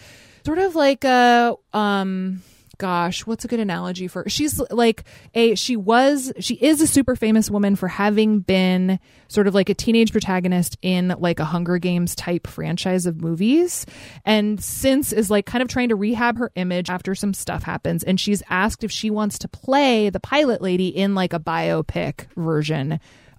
sort 0.47 0.59
of 0.59 0.75
like 0.75 1.05
a 1.05 1.55
um 1.75 2.43
gosh 2.83 3.25
what's 3.27 3.45
a 3.45 3.49
good 3.49 3.61
analogy 3.61 4.09
for 4.09 4.29
she's 4.29 4.59
like 4.71 5.05
a 5.35 5.55
she 5.55 5.77
was 5.77 6.33
she 6.41 6.57
is 6.57 6.81
a 6.81 6.87
super 6.87 7.15
famous 7.15 7.49
woman 7.49 7.77
for 7.77 7.87
having 7.87 8.41
been 8.41 8.99
sort 9.29 9.47
of 9.47 9.55
like 9.55 9.69
a 9.69 9.75
teenage 9.75 10.11
protagonist 10.11 10.77
in 10.83 11.15
like 11.21 11.39
a 11.39 11.45
hunger 11.45 11.79
games 11.79 12.17
type 12.17 12.45
franchise 12.45 13.07
of 13.07 13.23
movies 13.23 13.87
and 14.25 14.61
since 14.61 15.13
is 15.13 15.31
like 15.31 15.47
kind 15.47 15.63
of 15.63 15.69
trying 15.69 15.91
to 15.91 15.95
rehab 15.95 16.37
her 16.37 16.51
image 16.57 16.91
after 16.91 17.15
some 17.15 17.33
stuff 17.33 17.63
happens 17.63 18.03
and 18.03 18.19
she's 18.19 18.43
asked 18.51 18.83
if 18.83 18.91
she 18.91 19.11
wants 19.11 19.39
to 19.39 19.47
play 19.47 20.11
the 20.11 20.19
pilot 20.19 20.61
lady 20.61 20.89
in 20.89 21.15
like 21.15 21.33
a 21.33 21.39
biopic 21.39 22.27
version 22.35 22.99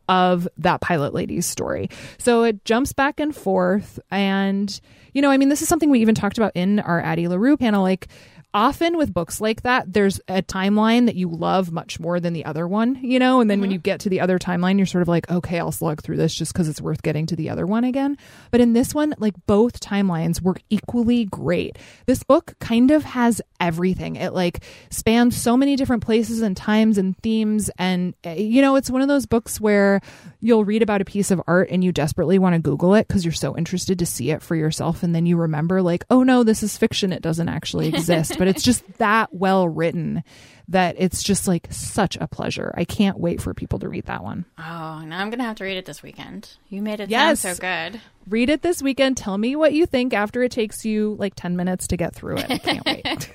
of 0.10 0.48
that 0.58 0.82
pilot 0.82 1.14
lady's 1.14 1.46
story. 1.46 1.90
So 2.18 2.44
it 2.44 2.66
jumps 2.66 2.94
back 2.94 3.20
and 3.20 3.36
forth. 3.36 4.00
And, 4.12 4.80
you 5.14 5.22
know, 5.22 5.32
I 5.32 5.38
mean, 5.38 5.50
this 5.50 5.62
is 5.62 5.70
something 5.70 5.90
we 5.90 6.02
even 6.02 6.16
talked 6.16 6.38
about 6.38 6.52
in 6.56 6.80
our 6.80 7.00
Addie 7.00 7.28
LaRue 7.28 7.58
panel. 7.58 7.82
Like, 7.84 8.08
often 8.54 8.98
with 8.98 9.14
books 9.14 9.42
like 9.42 9.64
that, 9.64 9.92
there's 9.92 10.20
a 10.28 10.42
timeline 10.42 11.08
that 11.08 11.16
you 11.16 11.28
love 11.28 11.72
much 11.72 12.00
more 12.00 12.20
than 12.20 12.34
the 12.34 12.46
other 12.46 12.68
one, 12.68 12.96
you 13.02 13.18
know? 13.18 13.42
And 13.42 13.50
then 13.50 13.60
when 13.62 13.72
you 13.72 13.80
get 13.80 14.02
to 14.02 14.10
the 14.10 14.22
other 14.22 14.38
timeline, 14.38 14.78
you're 14.78 14.86
sort 14.86 15.02
of 15.02 15.08
like, 15.08 15.30
okay, 15.32 15.60
I'll 15.60 15.72
slug 15.72 16.02
through 16.02 16.18
this 16.18 16.34
just 16.36 16.54
because 16.54 16.70
it's 16.70 16.82
worth 16.82 17.02
getting 17.02 17.26
to 17.28 17.36
the 17.36 17.50
other 17.50 17.66
one 17.66 17.84
again. 17.84 18.18
But 18.52 18.62
in 18.62 18.74
this 18.74 18.94
one, 18.94 19.16
like 19.18 19.34
both 19.48 19.80
timelines 19.80 20.42
work 20.42 20.62
equally 20.70 21.26
great. 21.26 21.78
This 22.06 22.24
book 22.24 22.54
kind 22.60 22.92
of 22.92 23.04
has 23.04 23.42
everything. 23.60 24.18
It 24.18 24.34
like 24.34 24.64
spans 24.92 25.36
so 25.36 25.58
many 25.58 25.76
different 25.76 26.04
places 26.04 26.42
and 26.42 26.56
times 26.56 26.98
and 26.98 27.18
themes. 27.20 27.72
And, 27.80 28.14
uh, 28.26 28.32
you 28.32 28.62
know, 28.62 28.76
it's 28.76 28.90
one 28.90 29.02
of 29.02 29.08
those 29.08 29.26
books 29.26 29.60
where 29.60 30.02
you'll 30.42 30.66
read 30.66 30.84
about 30.84 31.02
a 31.02 31.06
piece 31.06 31.32
of 31.32 31.42
art 31.48 31.70
and 31.72 31.84
you 31.84 31.92
desperately 31.92 32.38
want 32.38 32.54
to 32.54 32.60
Google 32.60 32.94
it 32.96 33.08
because 33.08 33.26
you're 33.26 33.32
so 33.32 33.58
interested 33.58 34.00
to 34.00 34.06
see 34.06 34.30
it 34.30 34.44
for 34.44 34.56
yourself. 34.56 35.02
And 35.02 35.16
then 35.16 35.26
you 35.26 35.38
remember, 35.38 35.82
like, 35.82 36.06
oh 36.10 36.22
no, 36.22 36.44
this 36.44 36.62
is 36.62 36.78
fiction. 36.78 37.12
It 37.12 37.22
doesn't 37.22 37.50
actually 37.50 37.88
exist. 37.88 38.38
but 38.44 38.50
it's 38.50 38.62
just 38.62 38.84
that 38.98 39.34
well 39.34 39.70
written 39.70 40.22
that 40.68 40.96
it's 40.98 41.24
just 41.24 41.48
like 41.48 41.68
such 41.72 42.18
a 42.18 42.28
pleasure. 42.28 42.74
I 42.76 42.84
can't 42.84 43.18
wait 43.18 43.42
for 43.42 43.54
people 43.54 43.80
to 43.80 43.88
read 43.88 44.06
that 44.08 44.22
one. 44.22 44.44
Oh, 44.58 44.62
now 45.06 45.20
I'm 45.22 45.30
gonna 45.30 45.44
have 45.46 45.56
to 45.58 45.64
read 45.64 45.78
it 45.78 45.86
this 45.86 46.04
weekend. 46.04 46.50
You 46.68 46.82
made 46.82 47.00
it 47.00 47.10
Yes. 47.10 47.40
sound 47.40 47.56
so 47.58 47.62
good. 47.62 48.02
Read 48.28 48.50
it 48.50 48.62
this 48.62 48.82
weekend. 48.82 49.16
Tell 49.16 49.38
me 49.38 49.56
what 49.56 49.72
you 49.72 49.86
think 49.86 50.14
after 50.14 50.44
it 50.44 50.52
takes 50.52 50.84
you 50.84 51.16
like 51.20 51.36
10 51.36 51.56
minutes 51.56 51.88
to 51.88 51.96
get 51.98 52.14
through 52.14 52.38
it. 52.40 52.52
I 52.52 52.58
can't 52.60 52.86
wait. 52.86 53.34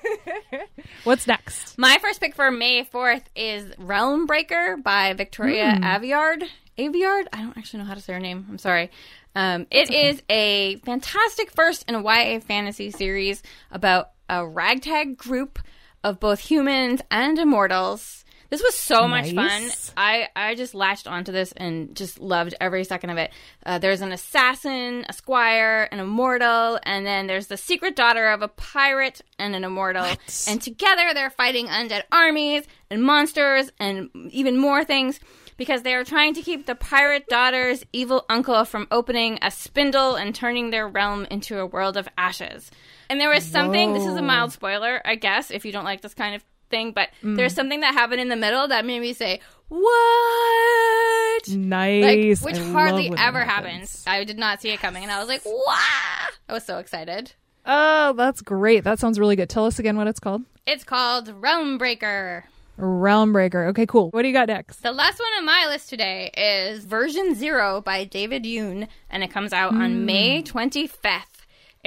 What's 1.05 1.27
next? 1.27 1.79
My 1.79 1.97
first 2.03 2.21
pick 2.21 2.35
for 2.35 2.51
May 2.51 2.85
4th 2.85 3.23
is 3.35 3.73
Realm 3.79 4.27
Breaker 4.27 4.77
by 4.83 5.15
Victoria 5.15 5.79
Aveyard. 5.81 6.43
Aveyard? 6.79 7.27
I 7.33 7.41
don't 7.43 7.57
actually 7.57 7.81
know 7.81 7.87
how 7.87 7.95
to 7.95 8.01
say 8.01 8.13
her 8.13 8.21
name. 8.21 8.47
I'm 8.51 8.59
sorry. 8.59 8.91
Um, 9.35 9.67
it 9.71 9.91
is 9.91 10.23
a 10.29 10.77
fantastic 10.85 11.51
first 11.53 11.85
in 11.89 11.95
a 11.95 12.03
YA 12.03 12.41
fantasy 12.41 12.91
series 12.91 13.43
about 13.71 14.11
a 14.29 14.47
ragtag 14.47 15.17
group 15.17 15.59
of 16.05 16.21
both 16.21 16.41
humans 16.41 17.01
and 17.11 17.39
immortals. 17.39 18.25
This 18.51 18.63
was 18.63 18.79
so 18.79 19.07
much 19.07 19.35
fun. 19.35 19.63
I, 19.95 20.29
I 20.35 20.55
just 20.55 20.75
latched 20.75 21.07
onto 21.07 21.33
this 21.33 21.53
and 21.53 21.95
just 21.95 22.19
loved 22.19 22.55
every 22.59 22.83
second 22.85 23.11
of 23.11 23.19
it. 23.19 23.31
Uh, 23.67 23.79
there's 23.79 24.01
an 24.01 24.11
assassin, 24.11 25.05
a 25.07 25.13
squire, 25.13 25.87
an 25.93 25.99
immortal, 25.99 26.79
and 26.83 27.05
then 27.05 27.27
there's 27.27 27.49
the 27.49 27.59
secret 27.59 27.95
daughter 27.95 28.29
of 28.29 28.41
a 28.41 28.49
pirate 28.49 29.21
and 29.39 29.55
an 29.55 29.65
immortal. 29.65 30.07
And 30.47 30.63
together 30.63 31.13
they're 31.13 31.29
fighting 31.29 31.67
undead 31.67 32.05
armies 32.11 32.65
and 32.89 33.03
monsters 33.03 33.71
and 33.79 34.09
even 34.31 34.57
more 34.57 34.83
things 34.83 35.21
because 35.59 35.83
they 35.83 35.93
are 35.93 36.05
trying 36.05 36.33
to 36.33 36.41
keep 36.41 36.65
the 36.65 36.75
pirate 36.75 37.27
daughter's 37.29 37.85
evil 37.93 38.25
uncle 38.31 38.65
from 38.65 38.89
opening 38.91 39.39
a 39.43 39.51
spindle 39.51 40.15
and 40.15 40.35
turning 40.35 40.71
their 40.71 40.89
realm 40.89 41.27
into 41.31 41.59
a 41.59 41.67
world 41.67 41.99
of 41.99 42.09
ashes. 42.17 42.71
And 43.11 43.21
there 43.21 43.29
was 43.29 43.45
something, 43.45 43.93
this 43.93 44.07
is 44.07 44.15
a 44.17 44.23
mild 44.23 44.53
spoiler, 44.53 45.03
I 45.05 45.17
guess, 45.17 45.51
if 45.51 45.67
you 45.67 45.73
don't 45.73 45.85
like 45.85 46.01
this 46.01 46.15
kind 46.15 46.35
of 46.35 46.43
thing, 46.71 46.93
but 46.93 47.09
mm. 47.23 47.37
there's 47.37 47.55
something 47.55 47.81
that 47.81 47.93
happened 47.93 48.21
in 48.21 48.29
the 48.29 48.37
middle 48.37 48.69
that 48.69 48.87
made 48.87 49.01
me 49.01 49.13
say, 49.13 49.41
What? 49.69 51.49
Like, 51.49 51.57
Nice. 51.57 52.43
which 52.43 52.57
I 52.57 52.71
hardly 52.71 53.13
ever 53.17 53.41
happens. 53.45 54.05
happens. 54.05 54.05
I 54.07 54.25
did 54.25 54.39
not 54.39 54.61
see 54.61 54.71
it 54.71 54.81
coming, 54.81 55.03
and 55.03 55.13
I 55.13 55.21
was 55.21 55.29
like, 55.29 55.45
"Wow!" 55.47 56.27
I 56.49 56.53
was 56.53 56.65
so 56.65 56.79
excited. 56.79 57.33
Oh, 57.65 58.13
that's 58.15 58.41
great. 58.41 58.83
That 58.85 58.99
sounds 58.99 59.21
really 59.21 59.37
good. 59.37 59.49
Tell 59.49 59.67
us 59.67 59.79
again 59.79 59.97
what 59.97 60.09
it's 60.09 60.21
called. 60.21 60.43
It's 60.67 60.85
called 60.85 61.29
Realm 61.41 61.79
Breaker. 61.79 62.45
Realm 62.79 63.33
Breaker. 63.33 63.67
Okay, 63.67 63.87
cool. 63.87 64.11
What 64.11 64.23
do 64.23 64.29
you 64.29 64.35
got 64.35 64.49
next? 64.49 64.83
The 64.83 64.93
last 64.93 65.19
one 65.19 65.29
on 65.39 65.45
my 65.45 65.67
list 65.69 65.91
today 65.91 66.31
is 66.37 66.85
Version 66.85 67.35
Zero 67.35 67.81
by 67.81 68.05
David 68.05 68.45
Yoon, 68.45 68.89
and 69.11 69.23
it 69.23 69.31
comes 69.31 69.53
out 69.53 69.75
on 69.75 69.97
mm. 69.97 70.05
May 70.05 70.43
25th. 70.43 71.38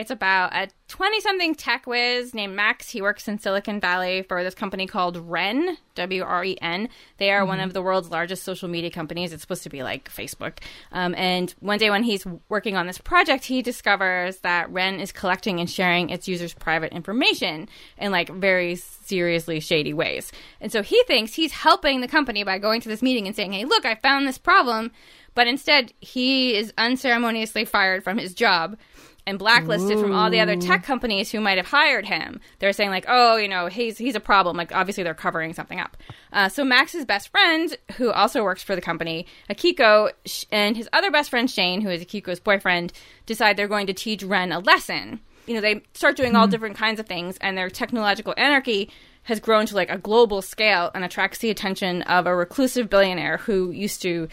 It's 0.02 0.10
about 0.10 0.52
a 0.56 0.68
20 0.88 1.22
something 1.22 1.54
tech 1.54 1.86
whiz 1.86 2.34
named 2.34 2.56
Max. 2.56 2.90
He 2.90 3.04
works 3.04 3.28
in 3.28 3.38
Silicon 3.38 3.80
Valley 3.80 4.24
for 4.24 4.44
this 4.44 4.56
company 4.56 4.88
called 4.88 5.16
Wren, 5.16 5.78
W 5.94 6.24
R 6.24 6.44
E 6.44 6.58
N. 6.60 6.90
They 7.18 7.30
are 7.30 7.42
mm-hmm. 7.42 7.50
one 7.50 7.60
of 7.60 7.74
the 7.74 7.84
world's 7.84 8.10
largest 8.10 8.42
social 8.42 8.68
media 8.68 8.90
companies. 8.90 9.32
It's 9.32 9.44
supposed 9.44 9.62
to 9.62 9.70
be 9.70 9.84
like 9.84 10.10
Facebook. 10.10 10.58
Um, 10.92 11.14
and 11.14 11.54
one 11.60 11.78
day 11.78 11.92
when 11.92 12.02
he's 12.02 12.26
working 12.50 12.76
on 12.76 12.88
this 12.88 12.98
project, 12.98 13.46
he 13.46 13.62
discovers 13.62 14.40
that 14.40 14.72
Wren 14.72 15.00
is 15.00 15.12
collecting 15.12 15.60
and 15.60 15.70
sharing 15.70 16.10
its 16.10 16.28
users' 16.28 16.56
private 16.56 16.94
information 16.94 17.70
in 18.00 18.12
like 18.12 18.30
very 18.30 18.78
seriously 18.78 19.60
shady 19.60 19.94
ways. 19.94 20.32
And 20.60 20.72
so 20.72 20.82
he 20.82 21.04
thinks 21.04 21.36
he's 21.36 21.52
helping 21.52 22.02
the 22.02 22.08
company 22.08 22.44
by 22.44 22.58
going 22.58 22.82
to 22.82 22.90
this 22.90 23.04
meeting 23.04 23.28
and 23.28 23.36
saying, 23.36 23.52
hey, 23.52 23.66
look, 23.66 23.86
I 23.86 23.94
found 23.94 24.28
this 24.28 24.40
problem. 24.40 24.92
But 25.34 25.48
instead, 25.48 25.94
he 26.02 26.56
is 26.56 26.74
unceremoniously 26.78 27.66
fired 27.66 28.04
from 28.04 28.18
his 28.18 28.34
job 28.34 28.78
and 29.26 29.38
blacklisted 29.38 29.98
Ooh. 29.98 30.02
from 30.02 30.14
all 30.14 30.30
the 30.30 30.40
other 30.40 30.56
tech 30.56 30.84
companies 30.84 31.32
who 31.32 31.40
might 31.40 31.58
have 31.58 31.68
hired 31.68 32.06
him. 32.06 32.40
They're 32.60 32.74
saying 32.74 32.90
like, 32.90 33.06
oh, 33.08 33.38
you 33.38 33.48
know, 33.48 33.68
he's 33.68 33.98
he's 33.98 34.16
a 34.16 34.20
problem. 34.20 34.58
Like 34.58 34.74
obviously 34.74 35.04
they're 35.04 35.14
covering 35.14 35.54
something 35.54 35.80
up. 35.80 35.98
Uh, 36.34 36.50
so 36.50 36.64
Max's 36.64 37.06
best 37.06 37.30
friend, 37.30 37.78
who 37.98 38.12
also 38.12 38.44
works 38.44 38.64
for 38.64 38.76
the 38.76 38.82
company, 38.82 39.26
Akiko, 39.50 40.12
and 40.52 40.76
his 40.76 40.90
other 40.94 41.12
best 41.12 41.30
friend 41.30 41.50
Shane, 41.50 41.82
who 41.82 41.90
is 41.90 42.04
Akiko's 42.04 42.40
boyfriend, 42.40 42.94
decide 43.26 43.58
they're 43.58 43.68
going 43.68 43.88
to 43.88 43.94
teach 43.94 44.24
Wren 44.24 44.52
a 44.52 44.60
lesson. 44.60 45.20
You 45.48 45.56
know, 45.56 45.62
they 45.62 45.84
start 45.94 46.18
doing 46.18 46.36
all 46.36 46.44
mm-hmm. 46.44 46.52
different 46.52 46.78
kinds 46.78 47.00
of 47.00 47.08
things, 47.08 47.38
and 47.42 47.58
their 47.58 47.70
technological 47.70 48.34
anarchy 48.38 48.90
has 49.24 49.40
grown 49.40 49.66
to 49.68 49.76
like 49.76 49.90
a 49.92 49.98
global 49.98 50.42
scale 50.42 50.90
and 50.96 51.04
attracts 51.04 51.40
the 51.40 51.50
attention 51.50 52.02
of 52.04 52.26
a 52.26 52.36
reclusive 52.36 52.90
billionaire 52.90 53.38
who 53.38 53.72
used 53.72 54.02
to 54.02 54.28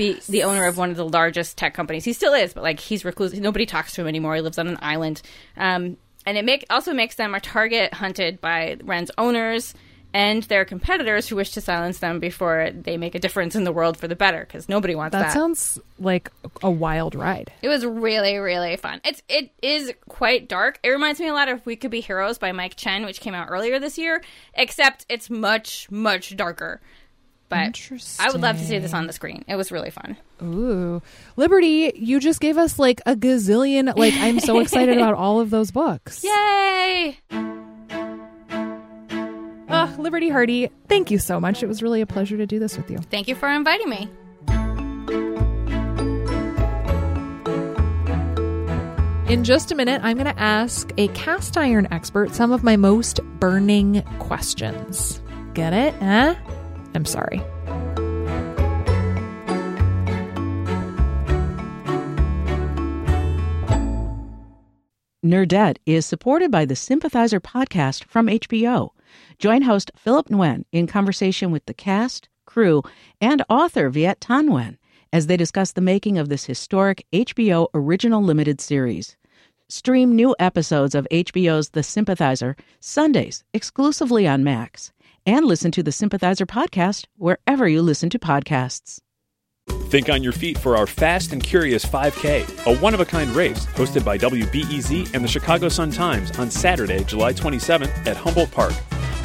be 0.00 0.20
the 0.28 0.44
owner 0.44 0.64
of 0.64 0.78
one 0.78 0.90
of 0.90 0.96
the 0.96 1.06
largest 1.06 1.58
tech 1.58 1.74
companies. 1.74 2.04
He 2.04 2.12
still 2.12 2.32
is, 2.32 2.54
but 2.54 2.62
like 2.62 2.80
he's 2.80 3.04
recluse. 3.04 3.38
Nobody 3.38 3.66
talks 3.66 3.92
to 3.94 4.00
him 4.00 4.08
anymore. 4.08 4.34
He 4.34 4.40
lives 4.40 4.58
on 4.58 4.66
an 4.66 4.78
island. 4.80 5.20
Um, 5.56 5.96
and 6.26 6.38
it 6.38 6.44
make 6.44 6.66
also 6.70 6.92
makes 6.92 7.16
them 7.16 7.34
a 7.34 7.40
target 7.40 7.94
hunted 7.94 8.40
by 8.40 8.78
Wren's 8.82 9.10
owners 9.18 9.74
and 10.12 10.42
their 10.44 10.64
competitors 10.64 11.28
who 11.28 11.36
wish 11.36 11.52
to 11.52 11.60
silence 11.60 11.98
them 11.98 12.18
before 12.18 12.70
they 12.72 12.96
make 12.96 13.14
a 13.14 13.18
difference 13.18 13.54
in 13.54 13.64
the 13.64 13.72
world 13.72 13.96
for 13.96 14.08
the 14.08 14.16
better 14.16 14.40
because 14.40 14.68
nobody 14.68 14.94
wants 14.94 15.12
that. 15.12 15.22
That 15.22 15.32
sounds 15.32 15.78
like 15.98 16.30
a 16.62 16.70
wild 16.70 17.14
ride. 17.14 17.52
It 17.62 17.68
was 17.68 17.84
really 17.84 18.38
really 18.38 18.76
fun. 18.76 19.00
It's 19.04 19.22
it 19.28 19.50
is 19.62 19.92
quite 20.08 20.48
dark. 20.48 20.80
It 20.82 20.88
reminds 20.88 21.20
me 21.20 21.28
a 21.28 21.34
lot 21.34 21.48
of 21.48 21.64
We 21.64 21.76
Could 21.76 21.90
Be 21.90 22.00
Heroes 22.00 22.38
by 22.38 22.52
Mike 22.52 22.76
Chen 22.76 23.04
which 23.04 23.20
came 23.20 23.34
out 23.34 23.48
earlier 23.50 23.78
this 23.78 23.98
year, 23.98 24.22
except 24.54 25.06
it's 25.08 25.30
much 25.30 25.90
much 25.90 26.36
darker. 26.36 26.80
But 27.50 27.90
I 28.20 28.30
would 28.30 28.40
love 28.40 28.58
to 28.58 28.64
see 28.64 28.78
this 28.78 28.94
on 28.94 29.08
the 29.08 29.12
screen. 29.12 29.44
It 29.48 29.56
was 29.56 29.72
really 29.72 29.90
fun. 29.90 30.16
Ooh. 30.40 31.02
Liberty, 31.36 31.92
you 31.96 32.20
just 32.20 32.40
gave 32.40 32.56
us 32.56 32.78
like 32.78 33.00
a 33.06 33.16
gazillion. 33.16 33.92
Like, 33.96 34.14
I'm 34.14 34.38
so 34.38 34.60
excited 34.60 34.96
about 34.96 35.14
all 35.16 35.40
of 35.40 35.50
those 35.50 35.72
books. 35.72 36.22
Yay! 36.22 37.18
Uh, 39.68 39.92
Liberty 39.98 40.28
Hardy, 40.28 40.70
thank 40.88 41.10
you 41.10 41.18
so 41.18 41.40
much. 41.40 41.64
It 41.64 41.66
was 41.66 41.82
really 41.82 42.00
a 42.00 42.06
pleasure 42.06 42.36
to 42.36 42.46
do 42.46 42.60
this 42.60 42.76
with 42.76 42.88
you. 42.88 42.98
Thank 43.10 43.26
you 43.26 43.34
for 43.34 43.48
inviting 43.50 43.88
me. 43.88 44.08
In 49.28 49.42
just 49.44 49.72
a 49.72 49.74
minute, 49.74 50.00
I'm 50.04 50.16
going 50.16 50.32
to 50.32 50.40
ask 50.40 50.92
a 50.98 51.08
cast 51.08 51.56
iron 51.56 51.88
expert 51.90 52.32
some 52.32 52.52
of 52.52 52.62
my 52.62 52.76
most 52.76 53.20
burning 53.40 54.02
questions. 54.20 55.20
Get 55.54 55.72
it? 55.72 55.94
Huh? 55.94 56.34
I'm 56.94 57.04
sorry. 57.04 57.42
Nerdette 65.24 65.76
is 65.86 66.06
supported 66.06 66.50
by 66.50 66.64
the 66.64 66.74
Sympathizer 66.74 67.40
podcast 67.40 68.04
from 68.04 68.26
HBO. 68.26 68.90
Join 69.38 69.62
host 69.62 69.90
Philip 69.94 70.28
Nguyen 70.28 70.64
in 70.72 70.86
conversation 70.86 71.50
with 71.50 71.66
the 71.66 71.74
cast, 71.74 72.28
crew, 72.46 72.82
and 73.20 73.44
author 73.48 73.90
Viet 73.90 74.20
Thanh 74.20 74.48
Nguyen 74.48 74.76
as 75.12 75.26
they 75.26 75.36
discuss 75.36 75.72
the 75.72 75.80
making 75.80 76.18
of 76.18 76.28
this 76.28 76.46
historic 76.46 77.04
HBO 77.12 77.68
original 77.74 78.22
limited 78.22 78.60
series. 78.60 79.16
Stream 79.68 80.16
new 80.16 80.34
episodes 80.38 80.94
of 80.94 81.06
HBO's 81.12 81.70
The 81.70 81.82
Sympathizer 81.82 82.56
Sundays 82.80 83.44
exclusively 83.52 84.26
on 84.26 84.42
Max 84.42 84.90
and 85.30 85.46
listen 85.46 85.70
to 85.70 85.82
the 85.82 85.92
Sympathizer 85.92 86.44
podcast 86.44 87.06
wherever 87.16 87.66
you 87.68 87.82
listen 87.82 88.10
to 88.10 88.18
podcasts. 88.18 88.98
Think 89.90 90.08
on 90.08 90.24
your 90.24 90.32
feet 90.32 90.58
for 90.58 90.76
our 90.76 90.88
Fast 90.88 91.32
and 91.32 91.40
Curious 91.40 91.84
5K, 91.84 92.66
a 92.66 92.76
one 92.78 92.94
of 92.94 93.00
a 93.00 93.04
kind 93.04 93.30
race 93.30 93.64
hosted 93.66 94.04
by 94.04 94.18
WBEZ 94.18 95.14
and 95.14 95.22
the 95.22 95.28
Chicago 95.28 95.68
Sun 95.68 95.92
Times 95.92 96.36
on 96.36 96.50
Saturday, 96.50 97.04
July 97.04 97.32
27th 97.32 98.08
at 98.08 98.16
Humboldt 98.16 98.50
Park. 98.50 98.72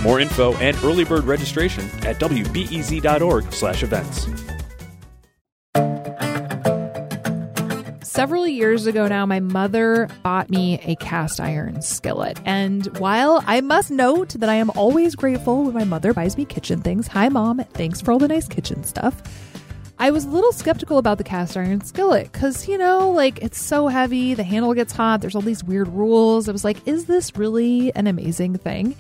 More 0.04 0.20
info 0.20 0.54
and 0.58 0.78
early 0.84 1.06
bird 1.06 1.24
registration 1.24 1.86
at 2.06 2.20
wbez.org/events. 2.20 4.45
Several 8.16 8.48
years 8.48 8.86
ago 8.86 9.10
now, 9.10 9.26
my 9.26 9.42
mother 9.42 10.08
bought 10.24 10.50
me 10.50 10.80
a 10.84 10.96
cast 10.96 11.42
iron 11.42 11.82
skillet. 11.82 12.40
And 12.46 12.86
while 12.98 13.44
I 13.46 13.60
must 13.60 13.92
note 13.92 14.30
that 14.30 14.48
I 14.48 14.54
am 14.54 14.70
always 14.70 15.16
grateful 15.16 15.64
when 15.64 15.74
my 15.74 15.84
mother 15.84 16.14
buys 16.14 16.38
me 16.38 16.46
kitchen 16.46 16.80
things, 16.80 17.08
hi 17.08 17.28
mom, 17.28 17.62
thanks 17.74 18.00
for 18.00 18.14
all 18.14 18.18
the 18.18 18.30
nice 18.30 18.48
kitchen 18.48 18.86
stuff. 18.86 19.22
I 20.00 20.12
was 20.12 20.24
a 20.24 20.30
little 20.30 20.54
skeptical 20.54 20.98
about 20.98 21.18
the 21.18 21.26
cast 21.26 21.58
iron 21.58 21.84
skillet 21.84 22.32
because, 22.32 22.70
you 22.70 22.78
know, 22.78 23.12
like 23.12 23.44
it's 23.44 23.60
so 23.60 23.90
heavy, 23.90 24.34
the 24.34 24.44
handle 24.46 24.74
gets 24.74 24.94
hot, 24.94 25.20
there's 25.20 25.36
all 25.36 25.42
these 25.42 25.66
weird 25.66 25.90
rules. 25.90 26.48
I 26.48 26.54
was 26.54 26.64
like, 26.64 26.88
is 26.88 27.08
this 27.08 27.36
really 27.36 27.94
an 27.96 28.08
amazing 28.08 28.60
thing? 28.60 28.96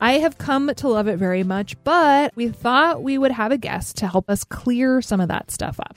I 0.00 0.18
have 0.18 0.38
come 0.38 0.72
to 0.72 0.88
love 0.88 1.08
it 1.08 1.16
very 1.16 1.42
much, 1.42 1.74
but 1.82 2.30
we 2.36 2.46
thought 2.50 3.02
we 3.02 3.18
would 3.18 3.32
have 3.32 3.50
a 3.50 3.58
guest 3.58 3.96
to 3.96 4.06
help 4.06 4.30
us 4.30 4.44
clear 4.44 5.02
some 5.02 5.20
of 5.20 5.26
that 5.30 5.50
stuff 5.50 5.80
up. 5.80 5.96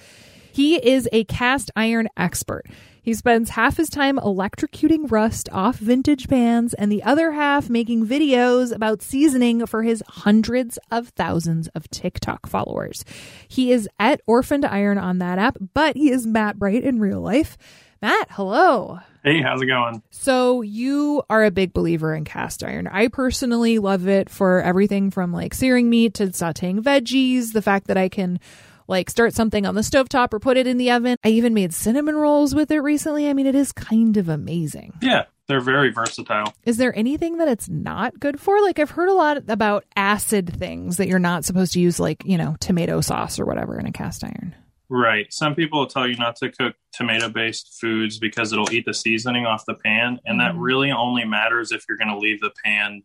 He 0.60 0.76
is 0.76 1.08
a 1.14 1.24
cast 1.24 1.72
iron 1.74 2.10
expert. 2.18 2.66
He 3.02 3.14
spends 3.14 3.52
half 3.52 3.78
his 3.78 3.90
time 3.90 4.18
electrocuting 4.18 5.10
rust 5.10 5.48
off 5.54 5.78
vintage 5.78 6.28
pans 6.28 6.74
and 6.74 6.92
the 6.92 7.02
other 7.02 7.32
half 7.32 7.70
making 7.70 8.06
videos 8.06 8.76
about 8.76 9.02
seasoning 9.02 9.66
for 9.68 9.84
his 9.84 10.04
hundreds 10.06 10.78
of 10.92 11.08
thousands 11.16 11.70
of 11.70 11.90
TikTok 11.92 12.46
followers. 12.46 13.06
He 13.48 13.72
is 13.72 13.88
at 14.00 14.20
Orphaned 14.28 14.66
Iron 14.66 14.98
on 14.98 15.20
that 15.20 15.40
app, 15.40 15.56
but 15.74 15.96
he 15.96 16.12
is 16.12 16.28
Matt 16.28 16.60
Bright 16.60 16.84
in 16.84 17.00
real 17.00 17.22
life. 17.22 17.58
Matt, 18.02 18.28
hello. 18.32 19.00
Hey, 19.24 19.42
how's 19.42 19.62
it 19.62 19.68
going? 19.68 20.04
So, 20.10 20.62
you 20.62 21.24
are 21.30 21.46
a 21.46 21.52
big 21.52 21.72
believer 21.72 22.14
in 22.14 22.26
cast 22.26 22.66
iron. 22.66 22.88
I 22.88 23.08
personally 23.08 23.80
love 23.80 24.10
it 24.10 24.30
for 24.30 24.62
everything 24.62 25.10
from 25.10 25.32
like 25.32 25.54
searing 25.54 25.90
meat 25.90 26.16
to 26.16 26.28
sauteing 26.28 26.82
veggies, 26.82 27.54
the 27.54 27.62
fact 27.62 27.88
that 27.88 27.98
I 27.98 28.10
can 28.10 28.42
like 28.90 29.10
start 29.10 29.34
something 29.34 29.66
on 29.66 29.76
the 29.76 29.82
stovetop 29.82 30.34
or 30.34 30.40
put 30.40 30.58
it 30.58 30.68
in 30.68 30.78
the 30.78 30.92
oven. 30.92 31.18
I 31.24 31.30
even 31.30 31.54
made 31.54 31.74
cinnamon 31.74 32.16
rolls 32.16 32.54
with 32.54 32.72
it 32.72 32.80
recently. 32.80 33.30
I 33.30 33.34
mean, 33.34 33.46
it 33.46 33.56
is 33.56 33.72
kind 33.72 34.18
of 34.18 34.28
amazing. 34.28 34.94
Yeah, 35.02 35.26
they're 35.48 35.62
very 35.62 35.92
versatile. 35.92 36.54
Is 36.66 36.78
there 36.78 36.98
anything 36.98 37.38
that 37.38 37.48
it's 37.48 37.70
not 37.70 38.20
good 38.20 38.40
for? 38.40 38.62
Like 38.62 38.80
I've 38.80 38.92
heard 38.92 39.10
a 39.10 39.14
lot 39.14 39.50
about 39.50 39.86
acid 39.96 40.52
things 40.58 40.98
that 40.98 41.08
you're 41.08 41.20
not 41.20 41.46
supposed 41.46 41.74
to 41.74 41.80
use 41.80 42.00
like, 42.00 42.24
you 42.26 42.38
know, 42.38 42.56
tomato 42.60 43.02
sauce 43.02 43.40
or 43.40 43.46
whatever 43.46 43.80
in 43.80 43.86
a 43.86 43.92
cast 43.92 44.24
iron. 44.24 44.56
Right. 44.90 45.32
Some 45.32 45.54
people 45.54 45.80
will 45.80 45.88
tell 45.88 46.08
you 46.08 46.18
not 46.18 46.36
to 46.38 46.52
cook 46.52 46.76
tomato 46.92 47.30
based 47.30 47.78
foods 47.80 48.18
because 48.18 48.52
it'll 48.52 48.72
eat 48.74 48.86
the 48.86 48.94
seasoning 48.94 49.46
off 49.46 49.66
the 49.68 49.76
pan. 49.76 50.20
And 50.26 50.40
mm. 50.40 50.44
that 50.44 50.58
really 50.58 50.92
only 50.92 51.26
matters 51.26 51.72
if 51.72 51.86
you're 51.88 51.98
going 51.98 52.10
to 52.10 52.18
leave 52.18 52.42
the 52.42 52.52
pan 52.66 53.04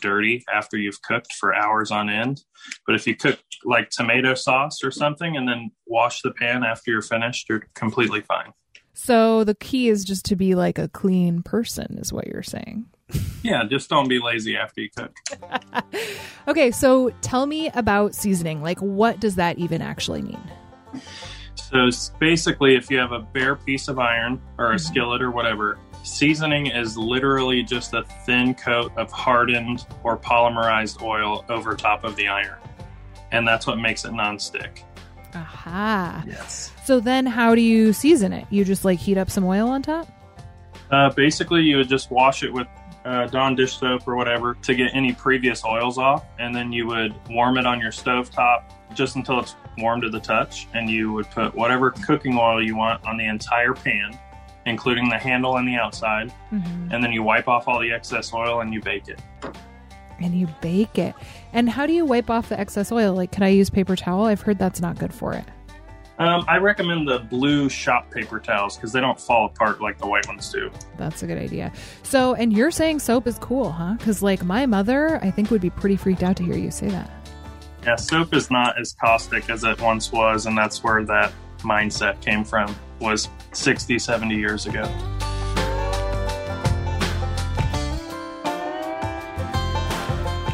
dirty 0.00 0.44
after 0.52 0.76
you've 0.76 1.00
cooked 1.02 1.32
for 1.34 1.54
hours 1.54 1.90
on 1.90 2.08
end. 2.08 2.42
But 2.86 2.94
if 2.94 3.06
you 3.06 3.16
cook 3.16 3.38
like 3.64 3.90
tomato 3.90 4.34
sauce 4.34 4.82
or 4.82 4.90
something 4.90 5.36
and 5.36 5.48
then 5.48 5.70
wash 5.86 6.22
the 6.22 6.32
pan 6.32 6.64
after 6.64 6.90
you're 6.90 7.02
finished, 7.02 7.48
you're 7.48 7.66
completely 7.74 8.20
fine. 8.20 8.52
So 8.94 9.44
the 9.44 9.54
key 9.54 9.88
is 9.88 10.04
just 10.04 10.24
to 10.26 10.36
be 10.36 10.54
like 10.54 10.78
a 10.78 10.88
clean 10.88 11.42
person, 11.42 11.98
is 11.98 12.12
what 12.12 12.26
you're 12.26 12.42
saying. 12.42 12.86
yeah, 13.42 13.62
just 13.64 13.90
don't 13.90 14.08
be 14.08 14.18
lazy 14.18 14.56
after 14.56 14.80
you 14.80 14.88
cook. 14.96 15.14
okay, 16.48 16.70
so 16.70 17.10
tell 17.20 17.44
me 17.44 17.68
about 17.74 18.14
seasoning. 18.14 18.62
Like, 18.62 18.80
what 18.80 19.20
does 19.20 19.36
that 19.36 19.58
even 19.58 19.82
actually 19.82 20.22
mean? 20.22 20.40
So 21.56 21.90
basically, 22.18 22.76
if 22.76 22.90
you 22.90 22.98
have 22.98 23.12
a 23.12 23.20
bare 23.20 23.56
piece 23.56 23.88
of 23.88 23.98
iron 23.98 24.40
or 24.58 24.66
a 24.66 24.76
mm-hmm. 24.76 24.78
skillet 24.78 25.20
or 25.20 25.30
whatever, 25.30 25.78
Seasoning 26.06 26.68
is 26.68 26.96
literally 26.96 27.64
just 27.64 27.92
a 27.92 28.04
thin 28.24 28.54
coat 28.54 28.92
of 28.96 29.10
hardened 29.10 29.84
or 30.04 30.16
polymerized 30.16 31.02
oil 31.02 31.44
over 31.48 31.74
top 31.74 32.04
of 32.04 32.14
the 32.14 32.28
iron. 32.28 32.60
And 33.32 33.46
that's 33.46 33.66
what 33.66 33.80
makes 33.80 34.04
it 34.04 34.12
nonstick. 34.12 34.84
Aha. 35.34 36.22
Yes. 36.24 36.72
So 36.84 37.00
then 37.00 37.26
how 37.26 37.56
do 37.56 37.60
you 37.60 37.92
season 37.92 38.32
it? 38.32 38.46
You 38.50 38.64
just 38.64 38.84
like 38.84 39.00
heat 39.00 39.18
up 39.18 39.28
some 39.30 39.44
oil 39.44 39.68
on 39.68 39.82
top? 39.82 40.08
Uh, 40.92 41.10
basically, 41.10 41.62
you 41.62 41.78
would 41.78 41.88
just 41.88 42.12
wash 42.12 42.44
it 42.44 42.52
with 42.52 42.68
uh, 43.04 43.26
Dawn 43.26 43.56
dish 43.56 43.76
soap 43.76 44.06
or 44.06 44.14
whatever 44.14 44.54
to 44.62 44.74
get 44.76 44.94
any 44.94 45.12
previous 45.12 45.64
oils 45.64 45.98
off. 45.98 46.24
And 46.38 46.54
then 46.54 46.72
you 46.72 46.86
would 46.86 47.16
warm 47.28 47.58
it 47.58 47.66
on 47.66 47.80
your 47.80 47.92
stove 47.92 48.30
top 48.30 48.72
just 48.94 49.16
until 49.16 49.40
it's 49.40 49.56
warm 49.76 50.00
to 50.02 50.08
the 50.08 50.20
touch. 50.20 50.68
And 50.72 50.88
you 50.88 51.12
would 51.12 51.28
put 51.32 51.52
whatever 51.52 51.90
cooking 51.90 52.38
oil 52.38 52.62
you 52.62 52.76
want 52.76 53.04
on 53.04 53.16
the 53.16 53.26
entire 53.26 53.74
pan 53.74 54.16
including 54.66 55.08
the 55.08 55.16
handle 55.18 55.56
and 55.56 55.66
the 55.66 55.76
outside. 55.76 56.32
Mhm. 56.52 56.92
And 56.92 57.02
then 57.02 57.12
you 57.12 57.22
wipe 57.22 57.48
off 57.48 57.66
all 57.68 57.80
the 57.80 57.92
excess 57.92 58.32
oil 58.34 58.60
and 58.60 58.74
you 58.74 58.82
bake 58.82 59.08
it. 59.08 59.20
And 60.20 60.34
you 60.34 60.48
bake 60.60 60.98
it. 60.98 61.14
And 61.52 61.68
how 61.68 61.86
do 61.86 61.92
you 61.92 62.04
wipe 62.04 62.30
off 62.30 62.48
the 62.48 62.58
excess 62.58 62.90
oil? 62.90 63.14
Like, 63.14 63.32
can 63.32 63.42
I 63.42 63.48
use 63.48 63.70
paper 63.70 63.96
towel? 63.96 64.24
I've 64.24 64.40
heard 64.42 64.58
that's 64.58 64.80
not 64.80 64.98
good 64.98 65.14
for 65.14 65.32
it. 65.34 65.44
Um, 66.18 66.46
I 66.48 66.56
recommend 66.56 67.06
the 67.06 67.18
blue 67.18 67.68
shop 67.68 68.10
paper 68.10 68.40
towels 68.40 68.76
because 68.76 68.90
they 68.90 69.00
don't 69.00 69.20
fall 69.20 69.46
apart 69.46 69.82
like 69.82 69.98
the 69.98 70.06
white 70.06 70.26
ones 70.26 70.50
do. 70.50 70.70
That's 70.96 71.22
a 71.22 71.26
good 71.26 71.36
idea. 71.36 71.70
So, 72.02 72.34
and 72.34 72.54
you're 72.54 72.70
saying 72.70 73.00
soap 73.00 73.26
is 73.26 73.38
cool, 73.38 73.70
huh? 73.70 73.96
Because, 73.98 74.22
like, 74.22 74.42
my 74.42 74.64
mother, 74.64 75.22
I 75.22 75.30
think, 75.30 75.50
would 75.50 75.60
be 75.60 75.68
pretty 75.68 75.96
freaked 75.96 76.22
out 76.22 76.36
to 76.36 76.42
hear 76.42 76.56
you 76.56 76.70
say 76.70 76.88
that. 76.88 77.10
Yeah, 77.84 77.96
soap 77.96 78.34
is 78.34 78.50
not 78.50 78.80
as 78.80 78.94
caustic 78.94 79.50
as 79.50 79.62
it 79.64 79.78
once 79.80 80.10
was, 80.10 80.46
and 80.46 80.56
that's 80.56 80.82
where 80.82 81.04
that 81.04 81.32
mindset 81.58 82.20
came 82.20 82.44
from, 82.44 82.74
was 83.00 83.28
60, 83.52 83.98
70 83.98 84.34
years 84.36 84.66
ago. 84.66 84.84